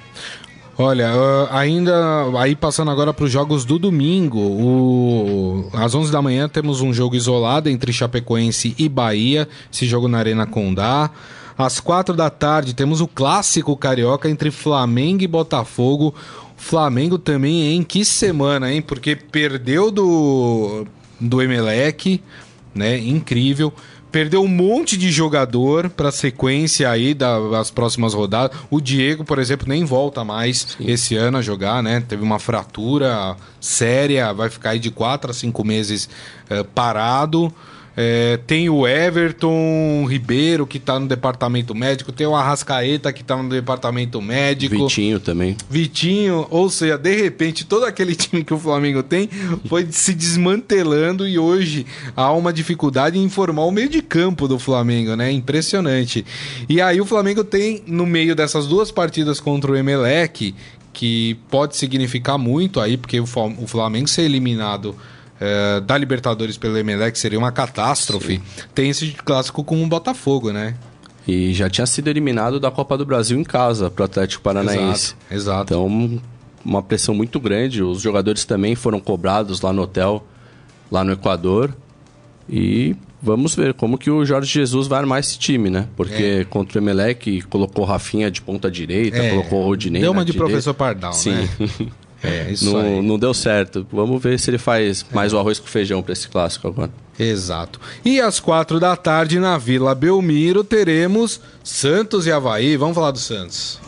[0.78, 1.92] Olha, uh, ainda
[2.38, 6.90] aí passando agora para os jogos do domingo, o, às 11 da manhã temos um
[6.90, 11.10] jogo isolado entre Chapecoense e Bahia, esse jogo na Arena Condá.
[11.58, 16.14] Às 4 da tarde temos o clássico carioca entre Flamengo e Botafogo.
[16.60, 17.82] Flamengo também, hein?
[17.82, 18.82] Que semana, hein?
[18.82, 20.86] Porque perdeu do,
[21.18, 22.22] do Emelec,
[22.74, 22.98] né?
[22.98, 23.72] Incrível.
[24.12, 28.56] Perdeu um monte de jogador para sequência aí das próximas rodadas.
[28.70, 30.84] O Diego, por exemplo, nem volta mais Sim.
[30.86, 32.04] esse ano a jogar, né?
[32.06, 36.10] Teve uma fratura séria, vai ficar aí de 4 a 5 meses
[36.50, 37.52] uh, parado.
[38.02, 42.10] É, tem o Everton Ribeiro, que tá no departamento médico.
[42.10, 44.88] Tem o Arrascaeta, que tá no departamento médico.
[44.88, 45.54] Vitinho também.
[45.68, 49.28] Vitinho, ou seja, de repente, todo aquele time que o Flamengo tem
[49.68, 51.84] foi se desmantelando e hoje
[52.16, 55.30] há uma dificuldade em formar o meio de campo do Flamengo, né?
[55.30, 56.24] Impressionante.
[56.70, 60.54] E aí o Flamengo tem, no meio dessas duas partidas contra o Emelec,
[60.90, 64.96] que pode significar muito aí, porque o Flamengo ser eliminado
[65.40, 68.36] é, da Libertadores pelo Emelec seria uma catástrofe.
[68.36, 68.42] Sim.
[68.74, 70.74] Tem esse clássico com o Botafogo, né?
[71.26, 75.14] E já tinha sido eliminado da Copa do Brasil em casa para o Atlético Paranaense.
[75.30, 75.74] Exato, exato.
[75.74, 76.20] Então,
[76.64, 77.82] uma pressão muito grande.
[77.82, 80.24] Os jogadores também foram cobrados lá no hotel,
[80.90, 81.74] lá no Equador.
[82.48, 85.86] E vamos ver como que o Jorge Jesus vai armar esse time, né?
[85.96, 86.44] Porque é.
[86.44, 89.30] contra o Emelec colocou Rafinha de ponta direita, é.
[89.30, 90.50] colocou o Rodinei Deu uma de direita.
[90.50, 91.32] professor Pardal, Sim.
[91.32, 91.48] né?
[92.22, 93.02] É, isso não, aí.
[93.02, 93.86] não deu certo.
[93.90, 96.90] Vamos ver se ele faz mais o arroz com feijão para esse clássico agora.
[97.18, 97.80] Exato.
[98.04, 102.76] E às quatro da tarde na Vila Belmiro teremos Santos e Havaí.
[102.76, 103.78] Vamos falar do Santos.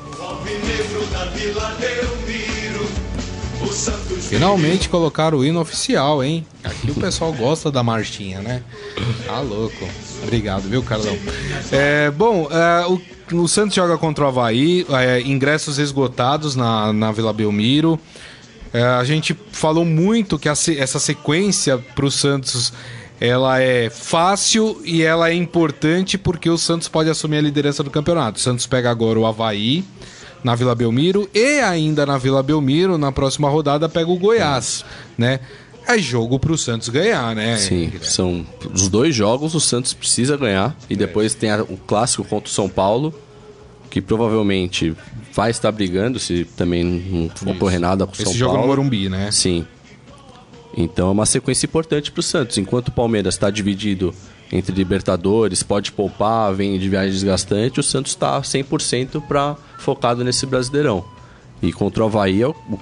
[4.29, 6.47] Finalmente colocaram o hino oficial, hein?
[6.65, 8.63] Aqui o pessoal gosta da marchinha, né?
[9.27, 9.89] Tá louco.
[10.23, 11.17] Obrigado, viu, Carlão?
[11.71, 13.01] É, bom, é, o,
[13.35, 17.99] o, Santos joga contra o Havaí, é, ingressos esgotados na, na Vila Belmiro.
[18.73, 22.73] É, a gente falou muito que a, essa sequência para o Santos
[23.21, 27.91] ela é fácil e ela é importante porque o Santos pode assumir a liderança do
[27.91, 28.39] campeonato.
[28.39, 29.85] O Santos pega agora o Havaí
[30.43, 34.85] na Vila Belmiro e ainda na Vila Belmiro, na próxima rodada, pega o Goiás,
[35.17, 35.39] né?
[35.87, 37.57] É jogo para o Santos ganhar, né?
[37.57, 42.25] Sim, são os dois jogos o Santos precisa ganhar e depois tem a, o clássico
[42.25, 43.15] contra o São Paulo
[43.91, 44.97] que provavelmente
[45.35, 48.55] vai estar brigando se também não ocorrer nada com o São Esse Paulo.
[48.55, 49.31] jogo no Morumbi, né?
[49.31, 49.67] Sim.
[50.75, 52.57] Então é uma sequência importante para o Santos.
[52.57, 54.15] Enquanto o Palmeiras está dividido
[54.51, 60.47] entre Libertadores, pode poupar, vem de viagem desgastante, o Santos está 100% para focado nesse
[60.47, 61.05] Brasileirão.
[61.63, 62.41] E contra o Havaí,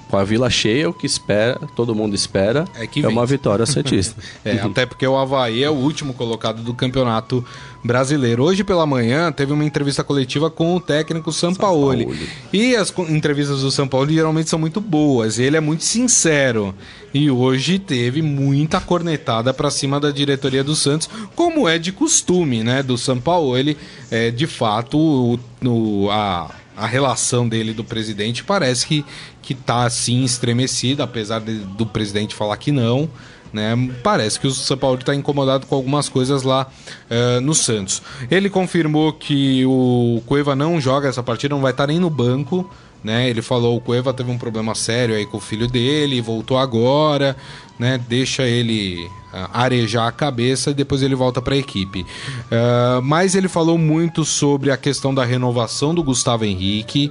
[0.08, 4.20] com a vila cheia, o que espera, todo mundo espera, é, é uma vitória Santista.
[4.42, 7.44] é, até porque o Havaí é o último colocado do campeonato
[7.84, 8.42] brasileiro.
[8.42, 12.04] Hoje pela manhã teve uma entrevista coletiva com o técnico Sampaoli.
[12.04, 12.28] Sampaoli.
[12.52, 15.38] E as entrevistas do Sampaoli geralmente são muito boas.
[15.38, 16.74] Ele é muito sincero.
[17.12, 22.62] E hoje teve muita cornetada para cima da diretoria do Santos, como é de costume,
[22.62, 22.82] né?
[22.82, 23.76] Do Sampaoli.
[24.10, 29.04] É, de fato, o, o a a relação dele do presidente parece que,
[29.42, 33.08] que tá assim estremecida, apesar de, do presidente falar que não.
[33.52, 33.74] Né?
[34.02, 36.66] Parece que o São Paulo está incomodado com algumas coisas lá
[37.10, 38.00] uh, no Santos.
[38.30, 42.08] Ele confirmou que o Cueva não joga essa partida, não vai estar tá nem no
[42.08, 42.70] banco.
[43.02, 43.30] Né?
[43.30, 47.34] Ele falou o Cueva teve um problema sério aí com o filho dele, voltou agora,
[47.78, 47.98] né?
[48.08, 52.02] Deixa ele uh, arejar a cabeça e depois ele volta para a equipe.
[52.02, 57.10] Uh, mas ele falou muito sobre a questão da renovação do Gustavo Henrique,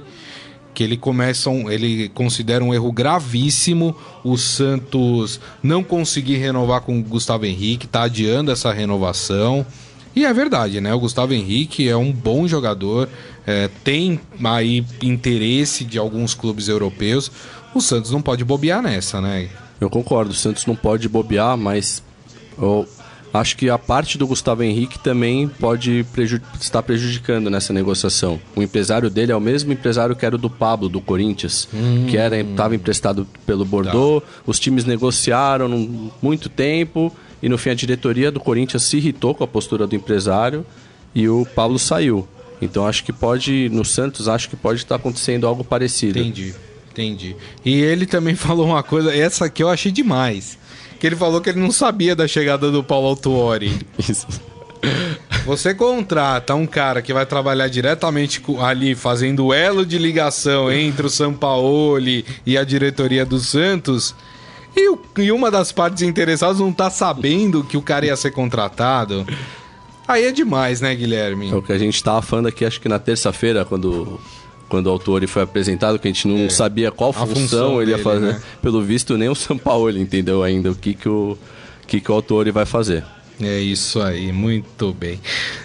[0.72, 7.00] que ele começa, um, ele considera um erro gravíssimo o Santos não conseguir renovar com
[7.00, 9.66] o Gustavo Henrique, está adiando essa renovação.
[10.14, 10.92] E é verdade, né?
[10.92, 13.08] O Gustavo Henrique é um bom jogador,
[13.46, 17.30] é, tem aí interesse de alguns clubes europeus.
[17.74, 19.48] O Santos não pode bobear nessa, né?
[19.80, 22.02] Eu concordo, o Santos não pode bobear, mas
[22.58, 22.86] eu
[23.32, 28.40] acho que a parte do Gustavo Henrique também pode preju estar prejudicando nessa negociação.
[28.54, 32.06] O empresário dele é o mesmo empresário que era o do Pablo, do Corinthians, hum,
[32.08, 34.42] que era estava emprestado pelo Bordeaux, tá.
[34.46, 35.68] os times negociaram
[36.20, 39.94] muito tempo e no fim a diretoria do Corinthians se irritou com a postura do
[39.94, 40.66] empresário
[41.14, 42.28] e o Pablo saiu.
[42.60, 46.18] Então acho que pode, no Santos, acho que pode estar acontecendo algo parecido.
[46.18, 46.54] Entendi.
[46.92, 47.36] Entendi.
[47.64, 50.58] E ele também falou uma coisa, essa aqui eu achei demais.
[50.98, 53.78] Que ele falou que ele não sabia da chegada do Paulo Autuori.
[53.98, 54.26] Isso.
[55.46, 61.10] Você contrata um cara que vai trabalhar diretamente ali, fazendo elo de ligação entre o
[61.10, 64.14] Sampaoli e a diretoria do Santos,
[64.76, 69.26] e, e uma das partes interessadas não tá sabendo que o cara ia ser contratado.
[70.10, 71.50] Aí é demais, né, Guilherme?
[71.50, 74.18] É o que a gente tava falando aqui, acho que na terça-feira, quando
[74.68, 77.98] quando o autor foi apresentado, que a gente não sabia qual função, função ele ia
[77.98, 78.34] fazer.
[78.34, 78.42] né?
[78.62, 81.36] Pelo visto, nem o São Paulo entendeu ainda o que, que, o,
[81.88, 83.04] que, que o autor vai fazer.
[83.42, 85.18] É isso aí, muito bem.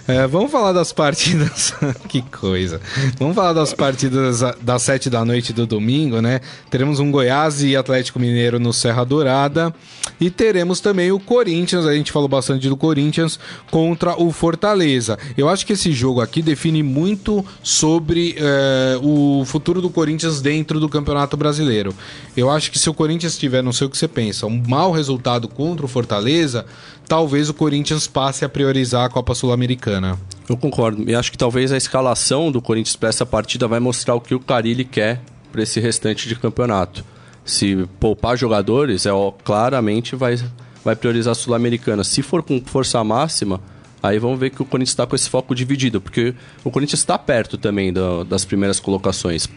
[0.08, 1.74] É, vamos falar das partidas.
[2.08, 2.80] que coisa.
[3.20, 6.40] Vamos falar das partidas das sete da noite do domingo, né?
[6.70, 9.76] Teremos um Goiás e Atlético Mineiro no Serra Dourada.
[10.22, 13.38] E teremos também o Corinthians, a gente falou bastante do Corinthians,
[13.70, 15.20] contra o Fortaleza.
[15.38, 20.80] Eu acho que esse jogo aqui define muito sobre é, o futuro do Corinthians dentro
[20.80, 21.94] do Campeonato Brasileiro.
[22.38, 24.92] Eu acho que se o Corinthians tiver, não sei o que você pensa, um mau
[24.92, 26.66] resultado contra o Fortaleza,
[27.08, 30.20] talvez o Corinthians passe a priorizar a Copa Sul-Americana.
[30.48, 31.10] Eu concordo.
[31.10, 34.36] E acho que talvez a escalação do Corinthians para essa partida vai mostrar o que
[34.36, 37.04] o Carilli quer para esse restante de campeonato.
[37.44, 40.38] Se poupar jogadores, é ó, claramente vai,
[40.84, 42.04] vai priorizar a Sul-Americana.
[42.04, 43.62] Se for com força máxima,
[44.02, 47.18] aí vamos ver que o Corinthians está com esse foco dividido, porque o Corinthians está
[47.18, 49.48] perto também do, das primeiras colocações.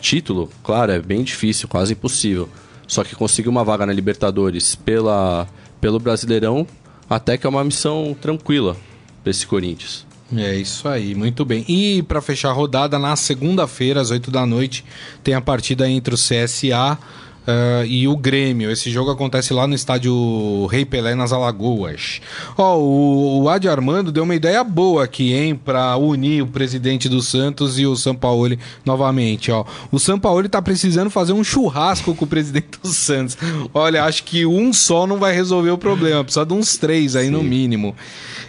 [0.00, 2.48] Título, claro, é bem difícil, quase impossível.
[2.86, 5.48] Só que conseguir uma vaga na Libertadores pela,
[5.80, 6.66] pelo Brasileirão,
[7.08, 8.76] até que é uma missão tranquila
[9.22, 10.06] para esse Corinthians.
[10.34, 11.64] É isso aí, muito bem.
[11.68, 14.84] E para fechar a rodada, na segunda-feira, às 8 da noite,
[15.22, 16.98] tem a partida entre o CSA
[17.46, 18.70] uh, e o Grêmio.
[18.70, 22.20] Esse jogo acontece lá no estádio Rei Pelé, nas Alagoas.
[22.56, 27.08] Ó, o, o Adi Armando deu uma ideia boa aqui, hein, para unir o presidente
[27.08, 29.64] do Santos e o Sampaoli novamente, ó.
[29.90, 33.36] O Sampaoli tá precisando fazer um churrasco com o presidente do Santos.
[33.72, 37.30] Olha, acho que um só não vai resolver o problema, precisa de uns três aí
[37.30, 37.94] no mínimo.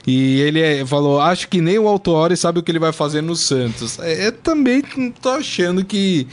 [0.06, 3.22] E ele é, falou: acho que nem o Autuori sabe o que ele vai fazer
[3.22, 4.00] no Santos.
[4.00, 4.82] É, eu também
[5.22, 6.26] tô achando que.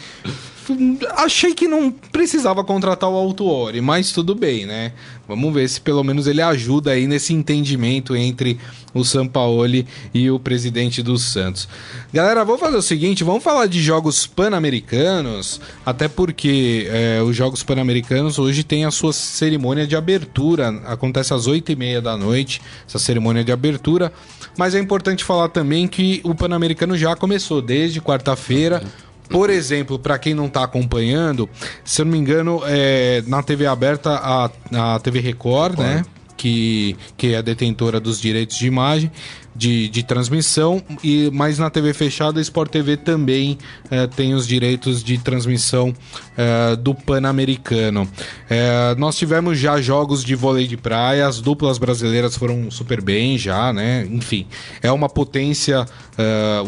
[1.17, 4.93] Achei que não precisava contratar o Autuori, mas tudo bem, né?
[5.27, 8.59] Vamos ver se pelo menos ele ajuda aí nesse entendimento entre
[8.93, 11.67] o Sampaoli e o presidente do Santos.
[12.13, 17.63] Galera, vamos fazer o seguinte: vamos falar de jogos pan-americanos, até porque é, os jogos
[17.63, 23.43] pan-americanos hoje tem a sua cerimônia de abertura, acontece às 8h30 da noite, essa cerimônia
[23.43, 24.13] de abertura.
[24.57, 28.83] Mas é importante falar também que o Pan-Americano já começou desde quarta-feira.
[29.29, 31.49] Por exemplo, para quem não está acompanhando,
[31.85, 34.51] se eu não me engano, é, na TV aberta, a,
[34.95, 36.05] a TV Record, né?
[36.37, 39.11] Que, que é a detentora dos direitos de imagem,
[39.55, 43.57] de, de transmissão, e mas na TV fechada, a Sport TV também
[43.91, 45.95] eh, tem os direitos de transmissão
[46.37, 48.09] eh, do Pan-Americano.
[48.51, 53.39] Eh, nós tivemos já jogos de vôlei de praia, as duplas brasileiras foram super bem
[53.39, 54.07] já, né?
[54.11, 54.47] Enfim,
[54.83, 55.87] é uma potência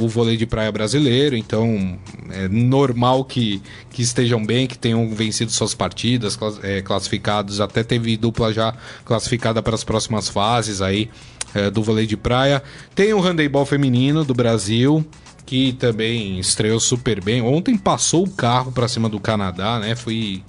[0.01, 1.97] o vôlei de praia brasileiro, então
[2.31, 8.17] é normal que, que estejam bem, que tenham vencido suas partidas, clas- classificados, até teve
[8.17, 11.09] dupla já classificada para as próximas fases aí
[11.55, 12.63] é, do vôlei de praia.
[12.95, 15.05] Tem o handebol feminino do Brasil,
[15.47, 17.41] que também estreou super bem.
[17.41, 19.95] Ontem passou o carro para cima do Canadá, né?
[19.95, 20.43] Foi,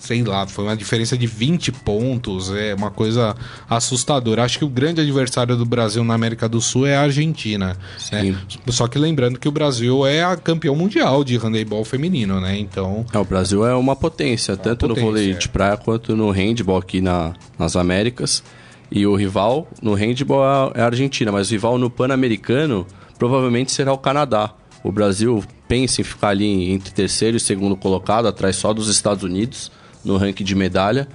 [0.00, 3.36] sei lá, foi uma diferença de 20 pontos, é uma coisa
[3.68, 4.42] assustadora.
[4.42, 7.76] Acho que o grande adversário do Brasil na América do Sul é a Argentina.
[8.10, 8.34] Né?
[8.68, 12.58] Só que lembrando que o Brasil é a campeão mundial de handebol feminino, né?
[12.58, 15.34] Então, É, o Brasil é uma potência, tanto no potência, vôlei é.
[15.34, 18.42] de praia quanto no handball aqui na, nas Américas.
[18.90, 22.86] E o rival no handball é a Argentina, mas o rival no Pan-Americano
[23.18, 24.54] provavelmente será o Canadá.
[24.82, 29.24] O Brasil pensa em ficar ali entre terceiro e segundo colocado, atrás só dos Estados
[29.24, 29.72] Unidos
[30.04, 31.08] no ranking de medalha.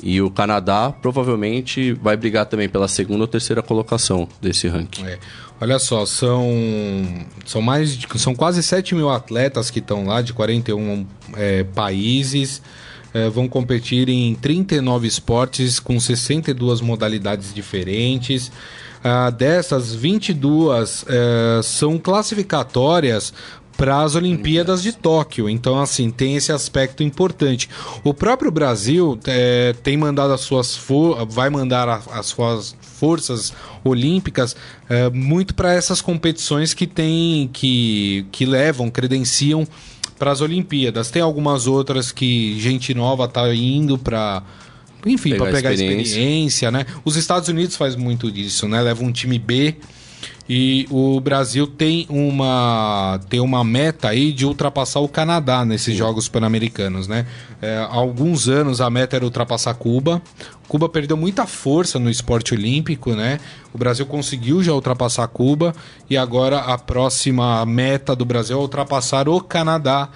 [0.00, 5.04] E o Canadá provavelmente vai brigar também pela segunda ou terceira colocação desse ranking.
[5.04, 5.18] É.
[5.60, 6.46] Olha só, são,
[7.44, 11.04] são mais são quase 7 mil atletas que estão lá de 41
[11.36, 12.62] é, países.
[13.14, 18.52] É, vão competir em 39 esportes com 62 modalidades diferentes.
[19.02, 23.32] Ah, dessas, 22 é, são classificatórias
[23.76, 25.48] para as Olimpíadas de Tóquio.
[25.48, 27.70] Então, assim, tem esse aspecto importante.
[28.02, 30.76] O próprio Brasil é, tem mandado as suas
[31.28, 33.52] vai mandar a- as suas forças
[33.84, 34.56] olímpicas
[34.88, 39.64] é, muito para essas competições que tem que, que levam, credenciam
[40.18, 41.10] para as Olimpíadas.
[41.10, 44.42] Tem algumas outras que gente nova tá indo para
[45.06, 46.10] enfim, Pegar para pegar experiência.
[46.10, 46.86] experiência, né?
[47.04, 48.80] Os Estados Unidos faz muito disso, né?
[48.80, 49.76] Leva um time B
[50.48, 56.26] e o Brasil tem uma tem uma meta aí de ultrapassar o Canadá nesses Jogos
[56.26, 57.26] Pan-Americanos, né?
[57.60, 60.22] É, há alguns anos a meta era ultrapassar Cuba.
[60.66, 63.38] Cuba perdeu muita força no esporte olímpico, né?
[63.74, 65.74] O Brasil conseguiu já ultrapassar Cuba
[66.08, 70.08] e agora a próxima meta do Brasil é ultrapassar o Canadá,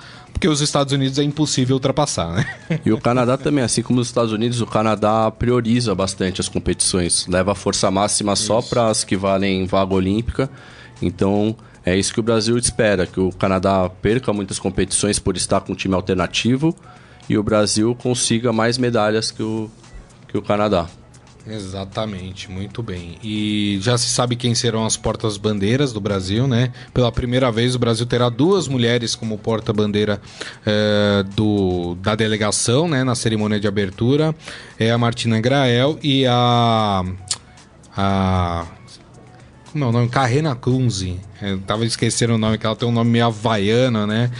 [0.43, 2.45] porque os Estados Unidos é impossível ultrapassar, né?
[2.85, 7.29] E o Canadá também, assim como os Estados Unidos, o Canadá prioriza bastante as competições.
[7.29, 10.51] Leva a força máxima só para as que valem vaga olímpica.
[11.01, 15.61] Então É isso que o Brasil espera, que o Canadá perca muitas competições por estar
[15.61, 16.75] com um time alternativo
[17.29, 19.69] e o Brasil consiga mais medalhas que o,
[20.29, 20.87] que o Canadá.
[21.45, 23.19] Exatamente, muito bem.
[23.23, 26.73] E já se sabe quem serão as portas-bandeiras do Brasil, né?
[26.95, 30.23] Pela primeira vez o Brasil terá duas mulheres como porta-bandeira
[30.65, 33.03] eh, do da delegação, né?
[33.03, 34.33] Na cerimônia de abertura.
[34.79, 37.03] É a Martina Grael e a...
[37.97, 38.67] a
[39.73, 40.09] como é o nome?
[40.11, 41.19] Carrena Kunze.
[41.41, 44.31] Eu tava esquecendo o nome, que ela tem um nome meio havaiano, né?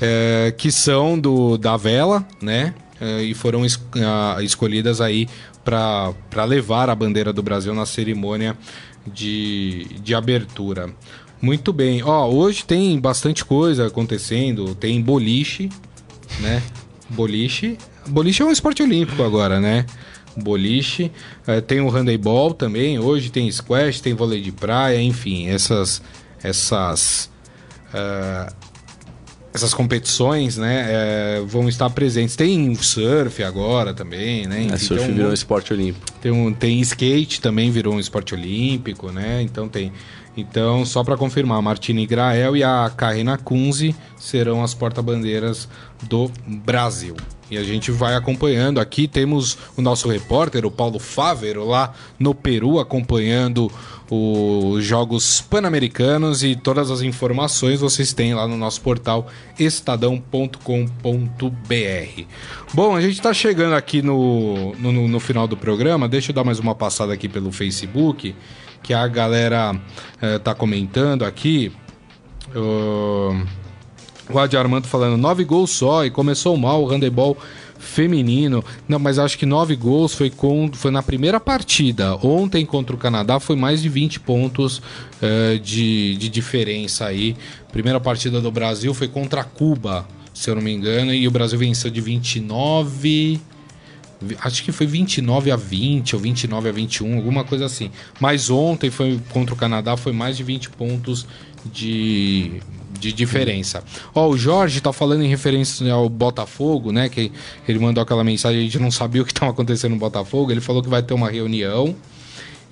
[0.00, 2.74] É, que são do, da vela, né?
[3.00, 5.28] É, e foram es- ah, escolhidas aí
[5.70, 8.56] para levar a bandeira do Brasil na cerimônia
[9.06, 10.90] de, de abertura.
[11.40, 12.02] Muito bem.
[12.02, 14.74] Ó, hoje tem bastante coisa acontecendo.
[14.74, 15.70] Tem boliche,
[16.40, 16.62] né?
[17.08, 17.78] Boliche.
[18.08, 19.86] Boliche é um esporte olímpico agora, né?
[20.36, 21.10] Boliche.
[21.46, 22.98] Eh, tem o handebol também.
[22.98, 26.02] Hoje tem squash, tem vôlei de praia, enfim, essas
[26.42, 27.30] essas
[27.94, 28.52] eh,
[29.52, 32.36] essas competições, né, eh, vão estar presentes.
[32.36, 34.62] Tem surf agora também, né?
[34.62, 36.06] É, Enfim, surf um virou esporte olímpico.
[36.20, 39.42] tem, um, tem skate também virou um esporte olímpico, né?
[39.42, 39.92] Então tem.
[40.36, 45.68] Então, só para confirmar, a Martina Grael e a Karina Kunze serão as porta-bandeiras
[46.04, 47.16] do Brasil.
[47.50, 48.78] E a gente vai acompanhando.
[48.78, 53.70] Aqui temos o nosso repórter, o Paulo Fávero, lá no Peru, acompanhando
[54.10, 59.28] os Jogos Pan-Americanos e todas as informações vocês têm lá no nosso portal
[59.58, 60.58] estadão.com.br.
[62.74, 66.08] Bom, a gente está chegando aqui no, no, no final do programa.
[66.08, 68.34] Deixa eu dar mais uma passada aqui pelo Facebook,
[68.82, 69.80] que a galera
[70.20, 71.72] eh, tá comentando aqui.
[72.54, 73.46] Ahn,
[74.32, 77.36] o Adi Armando falando nove gols só e começou mal o handebol
[77.78, 78.62] feminino.
[78.88, 82.14] Não, mas acho que nove gols foi, com, foi na primeira partida.
[82.16, 84.82] Ontem contra o Canadá foi mais de 20 pontos
[85.22, 87.36] eh, de, de diferença aí.
[87.72, 91.58] Primeira partida do Brasil foi contra Cuba, se eu não me engano, e o Brasil
[91.58, 93.40] venceu de 29.
[94.20, 97.90] Vi- Acho que foi 29 a 20 ou 29 a 21, alguma coisa assim.
[98.20, 101.26] Mas ontem foi contra o Canadá foi mais de 20 pontos
[101.64, 102.60] de,
[103.00, 103.82] de diferença.
[104.14, 107.08] Ó, o Jorge tá falando em referência ao Botafogo, né?
[107.08, 107.32] Que
[107.66, 110.52] ele mandou aquela mensagem, a gente não sabia o que estava acontecendo no Botafogo.
[110.52, 111.96] Ele falou que vai ter uma reunião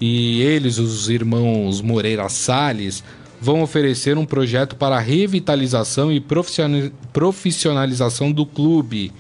[0.01, 3.03] e eles, os irmãos Moreira Salles,
[3.41, 9.13] vão oferecer um projeto para a revitalização e profissionali- profissionalização do clube,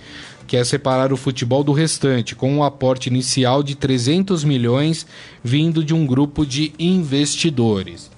[0.46, 5.06] que é separar o futebol do restante, com um aporte inicial de 300 milhões
[5.42, 8.10] vindo de um grupo de investidores.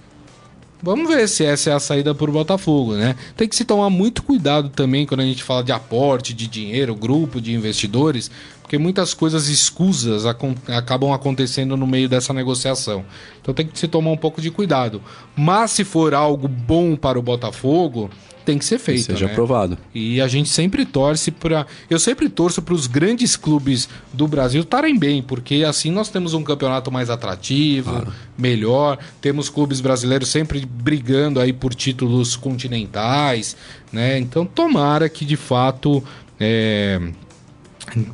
[0.83, 3.15] Vamos ver se essa é a saída para o Botafogo, né?
[3.37, 6.95] Tem que se tomar muito cuidado também quando a gente fala de aporte de dinheiro,
[6.95, 8.31] grupo de investidores,
[8.71, 13.05] porque muitas coisas escusas acon- acabam acontecendo no meio dessa negociação.
[13.43, 15.03] Então tem que se tomar um pouco de cuidado.
[15.35, 18.09] Mas se for algo bom para o Botafogo,
[18.45, 19.07] tem que ser feito.
[19.07, 19.33] seja né?
[19.33, 19.77] aprovado.
[19.93, 21.67] E a gente sempre torce para.
[21.91, 26.33] Eu sempre torço para os grandes clubes do Brasil estarem bem, porque assim nós temos
[26.33, 28.07] um campeonato mais atrativo,
[28.39, 28.99] melhor.
[29.21, 33.57] Temos clubes brasileiros sempre brigando aí por títulos continentais,
[33.93, 34.17] né?
[34.17, 36.05] Então tomara que de fato.
[36.39, 37.01] é,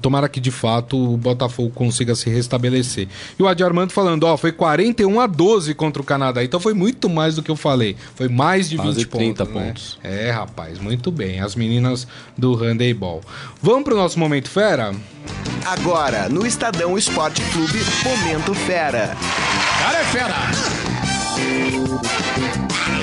[0.01, 3.09] Tomara que de fato o Botafogo consiga se restabelecer.
[3.39, 6.45] E o Adi Armando falando, ó, foi 41 a 12 contra o Canadá.
[6.45, 7.97] Então foi muito mais do que eu falei.
[8.15, 9.55] Foi mais de Quase 20 30 pontos.
[9.55, 9.67] né?
[9.69, 9.99] pontos.
[10.03, 11.41] É, rapaz, muito bem.
[11.41, 12.07] As meninas
[12.37, 13.21] do handebol.
[13.63, 14.95] Vamos pro nosso momento fera?
[15.65, 19.17] Agora, no Estadão Esporte Clube, Momento Fera.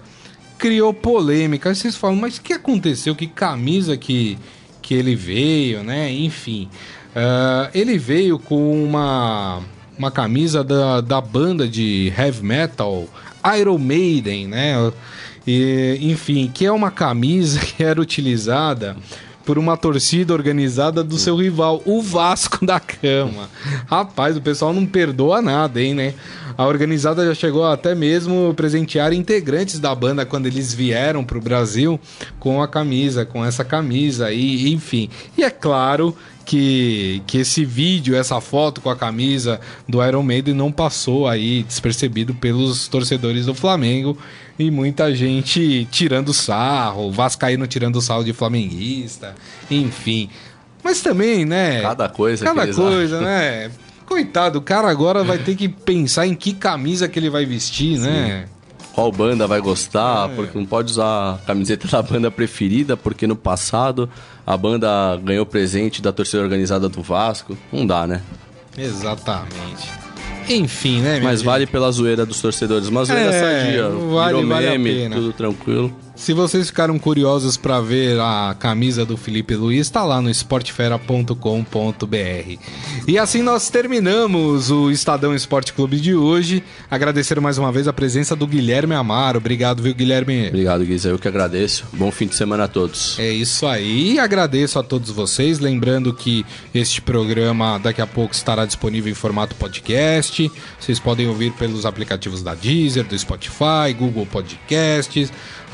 [0.58, 1.70] criou polêmica.
[1.70, 3.16] Aí vocês falam, mas o que aconteceu?
[3.16, 4.38] Que camisa que,
[4.82, 6.12] que ele veio, né?
[6.12, 6.70] Enfim,
[7.16, 9.62] ah, ele veio com uma,
[9.98, 13.08] uma camisa da, da banda de heavy metal
[13.58, 14.76] Iron Maiden, né?
[15.46, 18.96] E, enfim, que é uma camisa que era utilizada
[19.50, 23.50] por uma torcida organizada do seu rival, o Vasco da Cama.
[23.88, 26.14] Rapaz, o pessoal não perdoa nada, hein, né?
[26.56, 32.00] A organizada já chegou até mesmo presentear integrantes da banda quando eles vieram pro Brasil
[32.40, 35.10] com a camisa, com essa camisa e enfim.
[35.36, 40.54] E é claro que, que esse vídeo, essa foto com a camisa do Iron Maiden
[40.54, 44.16] não passou aí despercebido pelos torcedores do Flamengo
[44.60, 49.34] e muita gente tirando sarro, Vascaíno tirando sarro de flamenguista,
[49.72, 50.30] enfim.
[50.84, 51.82] Mas também, né?
[51.82, 53.72] Cada coisa que Cada eles coisa, né?
[54.06, 57.98] Coitado, o cara agora vai ter que pensar em que camisa que ele vai vestir,
[58.00, 58.48] né?
[58.94, 60.28] Qual banda vai gostar?
[60.30, 64.10] Porque não pode usar a camiseta da banda preferida, porque no passado
[64.46, 67.58] a banda ganhou presente da torcida organizada do Vasco.
[67.72, 68.22] Não dá, né?
[68.78, 70.09] Exatamente.
[70.50, 71.46] Enfim, né, Mas gente?
[71.46, 72.88] vale pela zoeira dos torcedores.
[72.88, 73.90] Uma zoeira É, sadia.
[73.90, 75.94] vale- virou vale meme, tudo tranquilo.
[76.20, 82.60] Se vocês ficaram curiosos para ver a camisa do Felipe Luiz, está lá no esportefera.com.br.
[83.08, 86.62] E assim nós terminamos o Estadão Esporte Clube de hoje.
[86.92, 89.38] Agradecer mais uma vez a presença do Guilherme Amaro.
[89.38, 90.50] Obrigado, viu, Guilherme?
[90.50, 91.08] Obrigado, Guiza.
[91.08, 91.86] Eu que agradeço.
[91.94, 93.18] Bom fim de semana a todos.
[93.18, 94.20] É isso aí.
[94.20, 95.60] Agradeço a todos vocês.
[95.60, 96.46] Lembrando que
[96.76, 100.52] este programa daqui a pouco estará disponível em formato podcast.
[100.78, 105.32] Vocês podem ouvir pelos aplicativos da Deezer, do Spotify, Google Podcasts,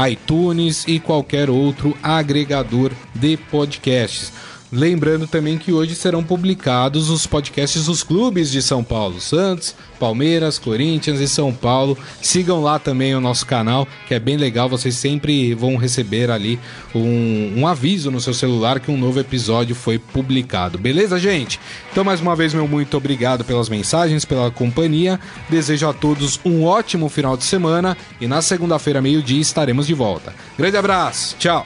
[0.10, 4.34] iTunes e qualquer outro agregador de podcasts.
[4.72, 10.58] Lembrando também que hoje serão publicados os podcasts dos clubes de São Paulo, Santos, Palmeiras,
[10.58, 11.98] Corinthians e São Paulo.
[12.22, 14.68] Sigam lá também o nosso canal, que é bem legal.
[14.68, 16.60] Vocês sempre vão receber ali
[16.94, 20.78] um, um aviso no seu celular que um novo episódio foi publicado.
[20.78, 21.60] Beleza, gente?
[21.92, 25.20] Então, mais uma vez, meu muito obrigado pelas mensagens, pela companhia.
[25.48, 30.34] Desejo a todos um ótimo final de semana e na segunda-feira, meio-dia, estaremos de volta.
[30.58, 31.66] Grande abraço, tchau!